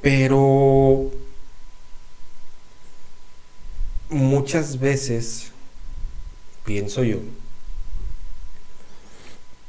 [0.00, 1.10] Pero
[4.10, 5.50] muchas veces
[6.64, 7.18] pienso yo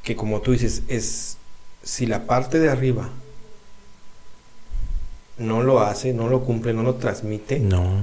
[0.04, 1.38] que como tú dices, es
[1.84, 3.10] si la parte de arriba
[5.38, 7.60] no lo hace, no lo cumple, no lo transmite.
[7.60, 8.02] No.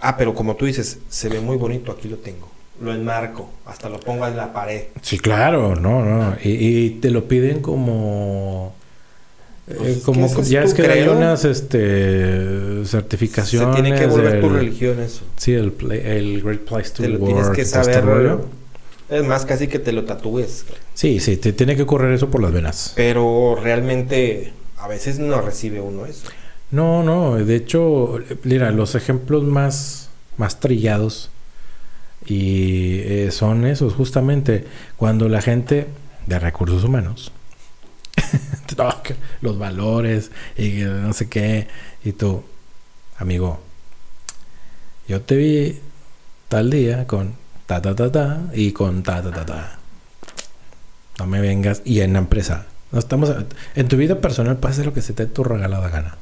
[0.00, 2.48] Ah, pero como tú dices, se ve muy bonito, aquí lo tengo.
[2.80, 4.84] Lo enmarco, hasta lo pongo en la pared.
[5.00, 6.36] Sí, claro, no, no.
[6.42, 8.74] Y, y te lo piden como.
[9.68, 11.78] eh, Pues es como es ya es que hay unas este,
[12.84, 13.74] Se certificaciones.
[13.80, 15.22] tiene que volver tu religión eso.
[15.36, 18.38] Sí, el, pla- el Great Place to Te lo tienes que este saber.
[19.08, 20.64] Es más, casi que te lo tatúes.
[20.94, 22.92] Sí, sí, te tiene que correr eso por las venas.
[22.96, 26.26] Pero realmente a veces no recibe uno eso.
[26.70, 30.08] No, no, de hecho, mira, los ejemplos más,
[30.38, 31.30] más trillados
[32.26, 35.88] y eh, son esos, justamente, cuando la gente
[36.26, 37.32] de recursos humanos,
[39.40, 41.68] los valores y no sé qué,
[42.04, 42.42] y tú,
[43.18, 43.60] amigo,
[45.06, 45.80] yo te vi
[46.48, 47.34] tal día con
[47.66, 49.78] ta ta ta ta y con ta ta ta ta.
[51.18, 52.66] No me vengas y en la empresa.
[52.90, 53.32] No estamos
[53.74, 56.16] en tu vida personal hacer lo que se te tu regalada gana.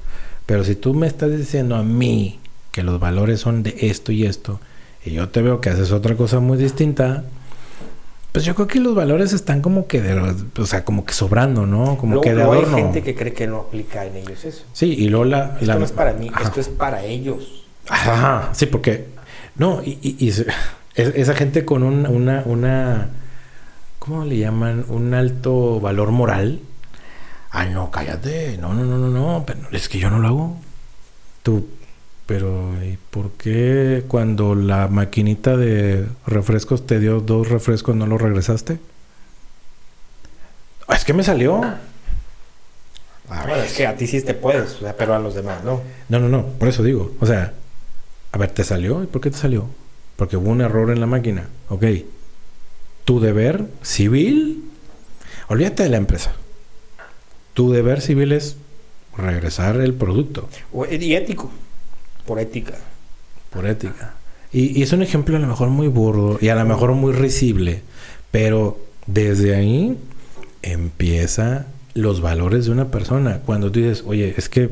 [0.47, 2.41] Pero si tú me estás diciendo a mí
[2.73, 4.61] que los valores son de esto y esto,
[5.05, 7.25] y yo te veo que haces otra cosa muy distinta,
[8.33, 10.19] pues yo creo que los valores están como que de,
[10.59, 11.97] o sea, como que sobrando, ¿no?
[11.99, 12.77] Como Luego, que de luego hay adorno.
[12.79, 14.65] gente que cree que no aplica en ellos eso.
[14.73, 16.45] Sí, y luego la, Esto la- no es para mí, Ajá.
[16.45, 17.65] esto es para ellos.
[17.89, 19.09] Ajá, sí, porque
[19.57, 20.47] no, y, y- y se-
[20.95, 23.11] es- esa gente con un- una, una,
[23.99, 24.87] ¿cómo le llaman?
[24.89, 26.61] Un alto valor moral.
[27.51, 30.57] Ah, no, cállate, no, no, no, no, no, pero es que yo no lo hago.
[31.43, 31.67] Tú,
[32.27, 38.19] pero ¿y por qué cuando la maquinita de refrescos te dio dos refrescos no lo
[38.19, 38.79] regresaste?
[40.89, 41.61] "Ah, Es que me salió.
[43.29, 45.65] Ah, bueno, es que a ti sí te puedes, o sea, pero a los demás
[45.65, 45.81] no.
[46.09, 47.13] No, no, no, por eso digo.
[47.21, 47.55] O sea,
[48.33, 49.03] a ver, ¿te salió?
[49.03, 49.67] ¿Y por qué te salió?
[50.17, 51.49] Porque hubo un error en la máquina.
[51.69, 51.85] Ok.
[53.05, 54.65] Tu deber civil,
[55.49, 56.33] olvídate de la empresa.
[57.55, 58.57] Tu deber civil es
[59.17, 61.51] regresar el producto O- Y ético,
[62.27, 62.75] por ética.
[63.51, 64.15] por ética.
[64.53, 67.13] Y, y es un ejemplo a lo mejor muy burdo y a lo mejor muy
[67.13, 67.83] risible,
[68.31, 69.97] pero desde ahí
[70.63, 73.41] empieza los valores de una persona.
[73.45, 74.71] Cuando tú dices, oye, es que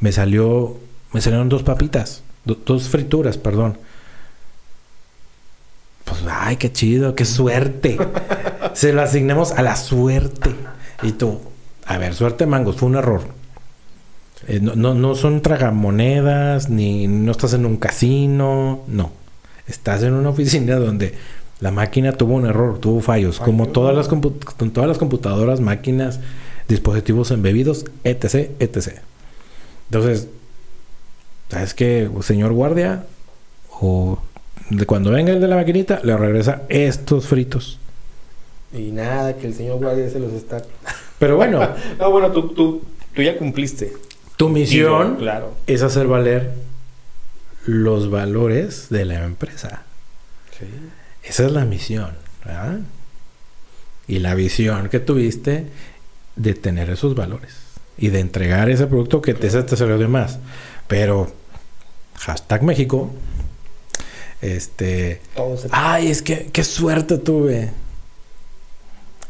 [0.00, 0.76] me salió,
[1.12, 3.78] me salieron dos papitas, do- dos frituras, perdón.
[6.04, 7.98] Pues, ay, qué chido, qué suerte.
[8.74, 10.54] Se lo asignamos a la suerte.
[11.02, 11.40] Y tú,
[11.86, 13.22] a ver, suerte mangos, fue un error.
[14.48, 19.12] Eh, no, no, no son tragamonedas, ni no estás en un casino, no.
[19.66, 21.14] Estás en una oficina donde
[21.60, 26.20] la máquina tuvo un error, tuvo fallos, como todas las, con todas las computadoras, máquinas,
[26.68, 29.00] dispositivos embebidos, etc, etc.
[29.90, 30.28] Entonces,
[31.50, 33.04] ¿sabes qué, señor guardia?
[33.80, 34.18] O
[34.70, 37.78] de cuando venga el de la maquinita, le regresa estos fritos.
[38.72, 40.62] Y nada, que el señor guardia se los está...
[41.18, 41.60] Pero bueno,
[41.98, 42.82] no, bueno, tú, tú,
[43.14, 43.92] tú ya cumpliste.
[44.40, 45.54] Tu misión claro.
[45.66, 46.54] es hacer valer
[47.66, 49.82] los valores de la empresa.
[50.58, 50.64] Sí.
[51.22, 52.12] Esa es la misión,
[52.42, 52.78] ¿verdad?
[54.08, 55.66] Y la visión que tuviste
[56.36, 57.54] de tener esos valores
[57.98, 60.38] y de entregar ese producto que te, salió de más.
[60.88, 61.30] Pero,
[62.14, 63.10] hashtag México,
[64.40, 65.20] este,
[65.70, 67.72] ay, es que, qué suerte tuve.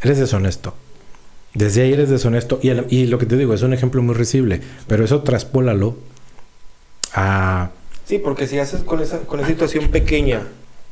[0.03, 0.73] Eres deshonesto.
[1.55, 2.59] Desde ahí eres deshonesto.
[2.63, 5.97] Y, el- y lo que te digo es un ejemplo muy risible, pero eso traspólalo
[7.15, 7.71] a
[8.05, 10.43] Sí, porque si haces con esa, con esa situación pequeña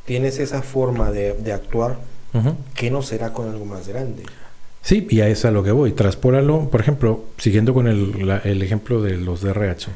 [0.05, 1.99] tienes esa forma de, de actuar.
[2.75, 4.23] ¿qué no será con algo más grande?
[4.83, 5.93] Sí, y a eso es a lo que voy.
[5.93, 9.91] Transpóralo, por ejemplo, siguiendo con el, la- el ejemplo de los de RH,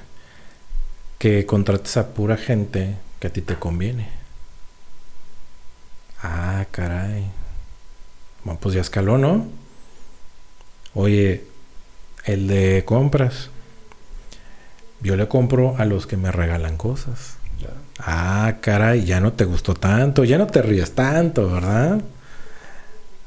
[1.18, 4.08] que contrates a pura gente que a ti te conviene.
[6.22, 7.24] Ah, caray.
[8.44, 9.46] Bueno, pues ya escaló, ¿no?
[10.94, 11.44] Oye,
[12.24, 13.50] el de compras.
[15.00, 17.36] Yo le compro a los que me regalan cosas.
[17.98, 22.00] Ah, caray, ya no te gustó tanto, ya no te ríes tanto, ¿verdad?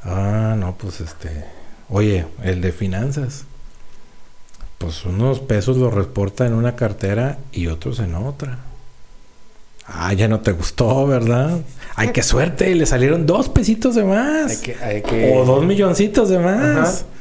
[0.04, 1.46] Ah, no, pues este.
[1.90, 3.46] Oye, el de finanzas.
[4.78, 8.60] Pues unos pesos los reporta en una cartera y otros en otra.
[9.88, 11.60] Ah, ya no te gustó, ¿verdad?
[11.96, 14.52] Ay, qué suerte, le salieron dos pesitos de más.
[14.52, 15.34] Hay que, hay que...
[15.36, 17.04] O dos milloncitos de más.
[17.04, 17.15] Ajá.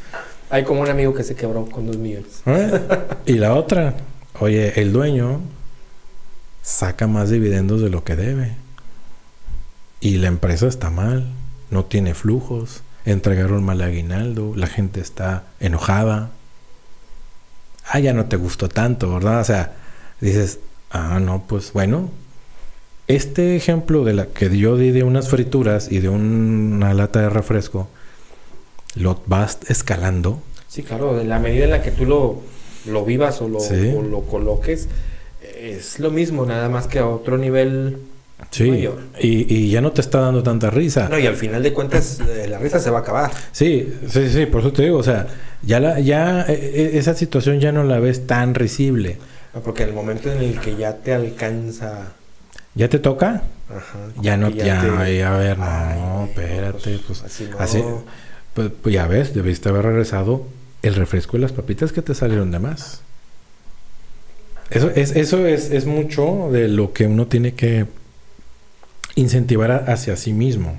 [0.51, 2.43] Hay como un amigo que se quebró con dos millones.
[2.47, 2.81] ¿Eh?
[3.27, 3.95] Y la otra,
[4.39, 5.41] oye, el dueño
[6.63, 8.57] saca más dividendos de lo que debe.
[10.01, 11.27] Y la empresa está mal,
[11.71, 16.31] no tiene flujos, entregaron mal aguinaldo, la gente está enojada.
[17.87, 19.41] Ah, ya no te gustó tanto, ¿verdad?
[19.41, 19.75] O sea,
[20.21, 20.59] dices,
[20.91, 22.11] ah, no, pues bueno.
[23.07, 27.29] Este ejemplo de la que yo di de unas frituras y de una lata de
[27.29, 27.89] refresco,
[28.97, 32.41] lo vas escalando Sí, claro, en la medida en la que tú lo,
[32.87, 33.93] lo vivas o lo, Sí.
[33.97, 34.89] o lo coloques,
[35.57, 37.99] es lo mismo, nada más que a otro nivel
[38.51, 38.99] Sí, mayor.
[39.21, 41.09] y, y ya no te está dando tanta risa.
[41.09, 43.31] No, y al final de cuentas eh, la risa se va a acabar.
[43.53, 45.29] Sí, sí, sí, por eso te digo, o sea,
[45.63, 49.19] ya la, ya eh, eh, esa situación ya no la ves tan risible.
[49.55, 52.13] No, porque en el momento en el que ya te alcanza...
[52.75, 53.45] ¿Ya te toca?
[53.71, 57.59] Ajá, Ya no, ya, te- a ver, no, Ay, no, güey, espérate, pues, así no.
[57.61, 57.83] así,
[58.55, 60.47] pues, pues ya ves, debiste haber regresado
[60.83, 63.01] el refresco y las papitas que te salieron de más.
[64.71, 67.87] Eso es, eso es, es mucho de lo que uno tiene que
[69.15, 70.77] incentivar hacia sí mismo.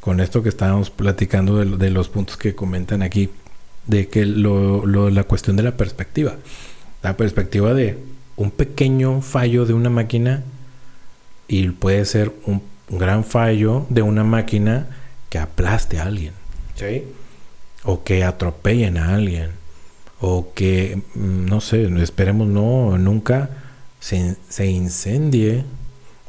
[0.00, 3.30] Con esto que estábamos platicando de, lo- de los puntos que comentan aquí,
[3.86, 6.36] de que lo, lo- la cuestión de la perspectiva.
[7.02, 7.98] La perspectiva de
[8.36, 10.42] un pequeño fallo de una máquina
[11.48, 14.86] y puede ser un gran fallo de una máquina
[15.30, 16.34] que aplaste a alguien
[16.74, 17.04] Sí.
[17.84, 19.50] o que atropellen a alguien
[20.20, 23.48] o que mm, no sé, esperemos no nunca
[24.00, 25.64] se, se incendie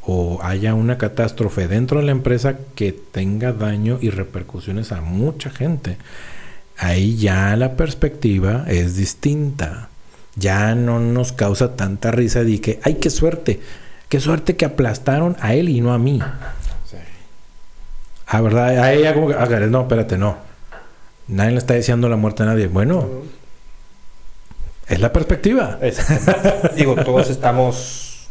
[0.04, 5.50] o haya una catástrofe dentro de la empresa que tenga daño y repercusiones a mucha
[5.52, 5.98] gente.
[6.78, 9.90] Ahí ya la perspectiva es distinta.
[10.36, 13.60] Ya no nos causa tanta risa de que, ay, qué suerte,
[14.10, 16.20] qué suerte que aplastaron a él y no a mí.
[18.34, 18.80] Ah, ¿verdad?
[18.80, 20.38] A ella como que, ah, no, espérate, no.
[21.28, 22.68] Nadie le está deseando la muerte a nadie.
[22.68, 23.06] Bueno,
[24.88, 25.80] es la perspectiva.
[26.78, 28.30] Digo, todos estamos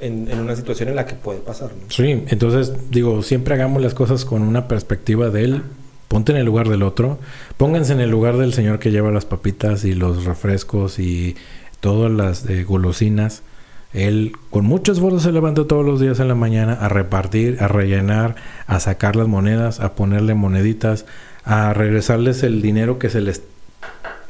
[0.00, 1.90] en, en una situación en la que puede pasar, ¿no?
[1.90, 5.62] Sí, entonces digo, siempre hagamos las cosas con una perspectiva de él.
[6.08, 7.18] Ponte en el lugar del otro.
[7.58, 11.36] Pónganse en el lugar del señor que lleva las papitas y los refrescos y
[11.80, 13.42] todas las eh, golosinas.
[13.92, 17.68] Él con mucho esfuerzo se levanta todos los días en la mañana a repartir, a
[17.68, 18.36] rellenar,
[18.66, 21.06] a sacar las monedas, a ponerle moneditas,
[21.44, 23.42] a regresarles el dinero que se les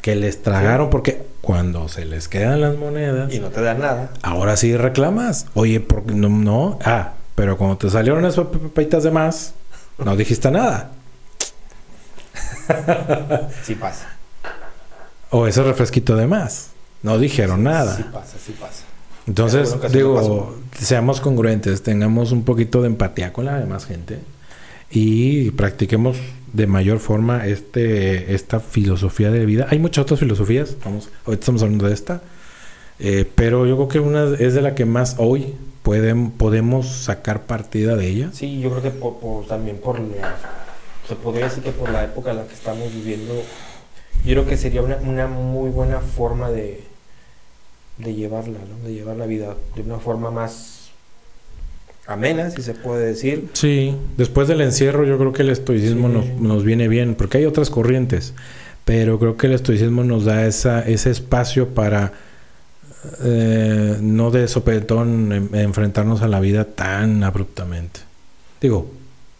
[0.00, 4.11] que les tragaron porque cuando se les quedan las monedas Y no te dan nada.
[4.22, 5.46] Ahora sí reclamas.
[5.54, 6.78] Oye, ¿por qué no, no?
[6.84, 9.54] Ah, pero cuando te salieron esas papitas de más,
[9.98, 10.92] no dijiste nada.
[13.62, 14.06] Sí pasa.
[15.30, 16.68] O ese refresquito de más.
[17.02, 17.96] No dijeron nada.
[17.96, 18.84] Sí pasa, sí pasa.
[19.29, 24.18] Entonces, bueno, digo, seamos congruentes, tengamos un poquito de empatía con la demás gente
[24.91, 26.16] y practiquemos
[26.53, 29.66] de mayor forma este esta filosofía de vida.
[29.70, 32.22] Hay muchas otras filosofías, vamos, ahorita estamos hablando de esta,
[32.99, 37.43] eh, pero yo creo que una es de la que más hoy pueden, podemos sacar
[37.43, 38.31] partida de ella.
[38.33, 40.37] Sí, yo creo que por, por- también por la,
[41.07, 43.35] se podría decir que por la época en la que estamos viviendo,
[44.24, 46.83] yo creo que sería una, una muy buena forma de,
[47.99, 48.86] de llevarla, ¿no?
[48.86, 50.90] De llevar la vida de una forma más
[52.07, 53.49] amena, si se puede decir.
[53.53, 56.14] Sí, después del encierro yo creo que el estoicismo Sí.
[56.14, 58.32] nos, nos viene bien, porque hay otras corrientes,
[58.84, 62.12] pero creo que el estoicismo nos da esa, ese espacio para
[63.24, 68.01] eh, no de sopetón em- enfrentarnos a la vida tan abruptamente.
[68.61, 68.90] Digo,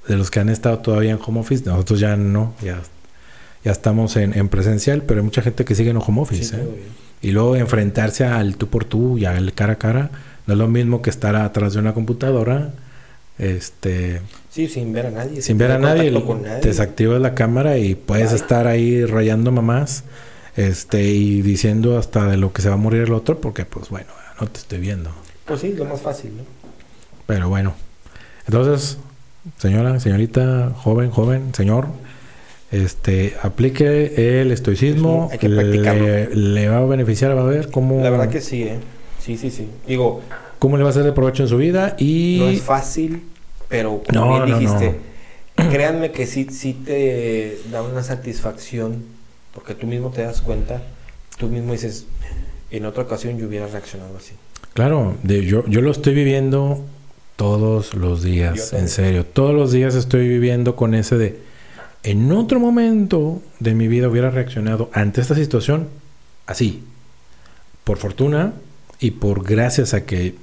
[0.07, 2.81] de los que han estado todavía en home office, nosotros ya no, ya,
[3.65, 6.45] ya estamos en, en presencial, pero hay mucha gente que sigue en home office.
[6.45, 6.69] Sí, ¿eh?
[7.23, 10.11] Y luego enfrentarse al tú por tú y al cara a cara,
[10.47, 12.71] no es lo mismo que estar atrás de una computadora,
[13.39, 15.43] este, Sí, sin ver a nadie.
[15.43, 16.61] sin ver a nadie, nadie.
[16.63, 20.05] desactivas la cámara y puedes estar ahí rayando mamás,
[20.57, 23.91] este, y diciendo hasta de lo que se va a morir el otro, porque pues
[23.91, 24.09] bueno,
[24.41, 25.11] no te estoy viendo.
[25.45, 26.43] Pues sí, lo más fácil, ¿no?
[27.27, 27.75] Pero bueno.
[28.47, 28.99] Entonces,
[29.59, 31.87] señora, señorita, joven, joven, señor,
[32.71, 35.29] este, aplique el estoicismo.
[35.33, 36.07] hay que practicarlo.
[36.07, 38.79] le, le va a beneficiar, va a ver cómo, La verdad que sí, ¿eh?
[39.21, 39.69] Sí, sí, sí.
[39.87, 40.21] Digo,
[40.59, 42.37] cómo le va a hacer de provecho en su vida y...
[42.41, 43.23] no es fácil,
[43.69, 44.95] pero como No, bien no, dijiste,
[45.71, 49.03] créanme que sí, sí te da una satisfacción,
[49.55, 50.83] porque tú mismo te das cuenta,
[51.39, 52.07] tú mismo dices,
[52.71, 54.33] en otra ocasión yo hubiera reaccionado así.
[54.75, 56.85] Claro, de- yo, yo lo estoy viviendo
[57.37, 59.25] todos los días, en serio.
[59.25, 61.39] Todos los días estoy viviendo con ese de,
[62.11, 65.89] en otro momento de mi vida hubiera reaccionado ante esta situación
[66.47, 66.83] así.
[67.85, 68.53] Por fortuna
[69.01, 70.35] y por gracias a que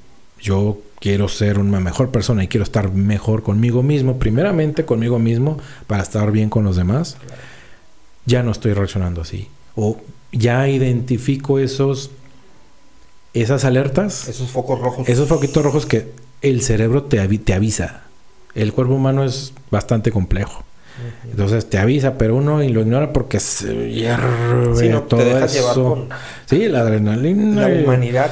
[0.41, 5.57] yo quiero ser una mejor persona y quiero estar mejor conmigo mismo, primeramente conmigo mismo,
[5.87, 7.17] para estar bien con los demás,
[8.25, 9.47] ya no estoy reaccionando así.
[9.75, 9.97] O
[10.31, 12.11] ya identifico esos,
[13.33, 15.07] esas alertas Esos focos rojos.
[15.09, 16.11] esos foquitos rojos que
[16.41, 18.03] el cerebro te, avi- te avisa.
[18.55, 20.63] El cuerpo humano es bastante complejo.
[21.29, 25.19] Entonces te avisa, pero uno y lo ignora porque se hierve Sí, no, te todo
[25.25, 25.89] dejas llevar eso.
[25.89, 26.09] con
[26.45, 28.31] Sí, la adrenalina la humanidad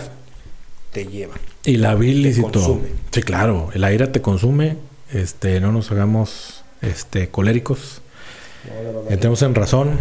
[0.92, 1.34] te lleva.
[1.66, 2.80] y la bilis y todo.
[3.12, 4.78] Sí, claro, el aire te consume.
[5.12, 8.02] Este, no nos hagamos este coléricos.
[8.94, 9.12] No, la.
[9.14, 9.92] Entremos en razón.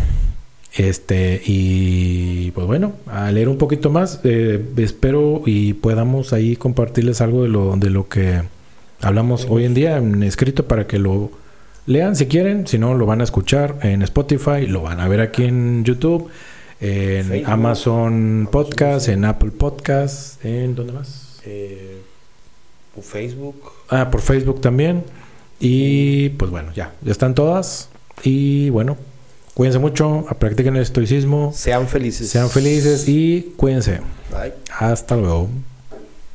[0.75, 4.21] Este, y pues bueno, a leer un poquito más.
[4.25, 8.43] eh, espero y podamos ahí compartirles algo de lo, de lo que
[9.03, 11.31] hablamos hoy en día en escrito para que lo
[11.87, 12.66] lean si quieren.
[12.66, 16.28] Si no, lo van a escuchar en Spotify, lo van a ver aquí en YouTube,
[16.80, 21.41] en Facebook, Amazon Podcast, en Apple Podcast, en ¿dónde más?
[21.45, 22.01] Eh,
[22.95, 23.57] por Facebook.
[23.89, 25.05] Ah, por Facebook también.
[25.61, 27.89] Y pues bueno, ya, ya están todas.
[28.24, 28.97] Y bueno,
[29.55, 32.28] cuídense mucho, practiquen el estoicismo, Sean felices.
[32.28, 34.01] sean felices y cuídense.
[34.30, 34.53] Bye.
[34.78, 35.49] Hasta luego.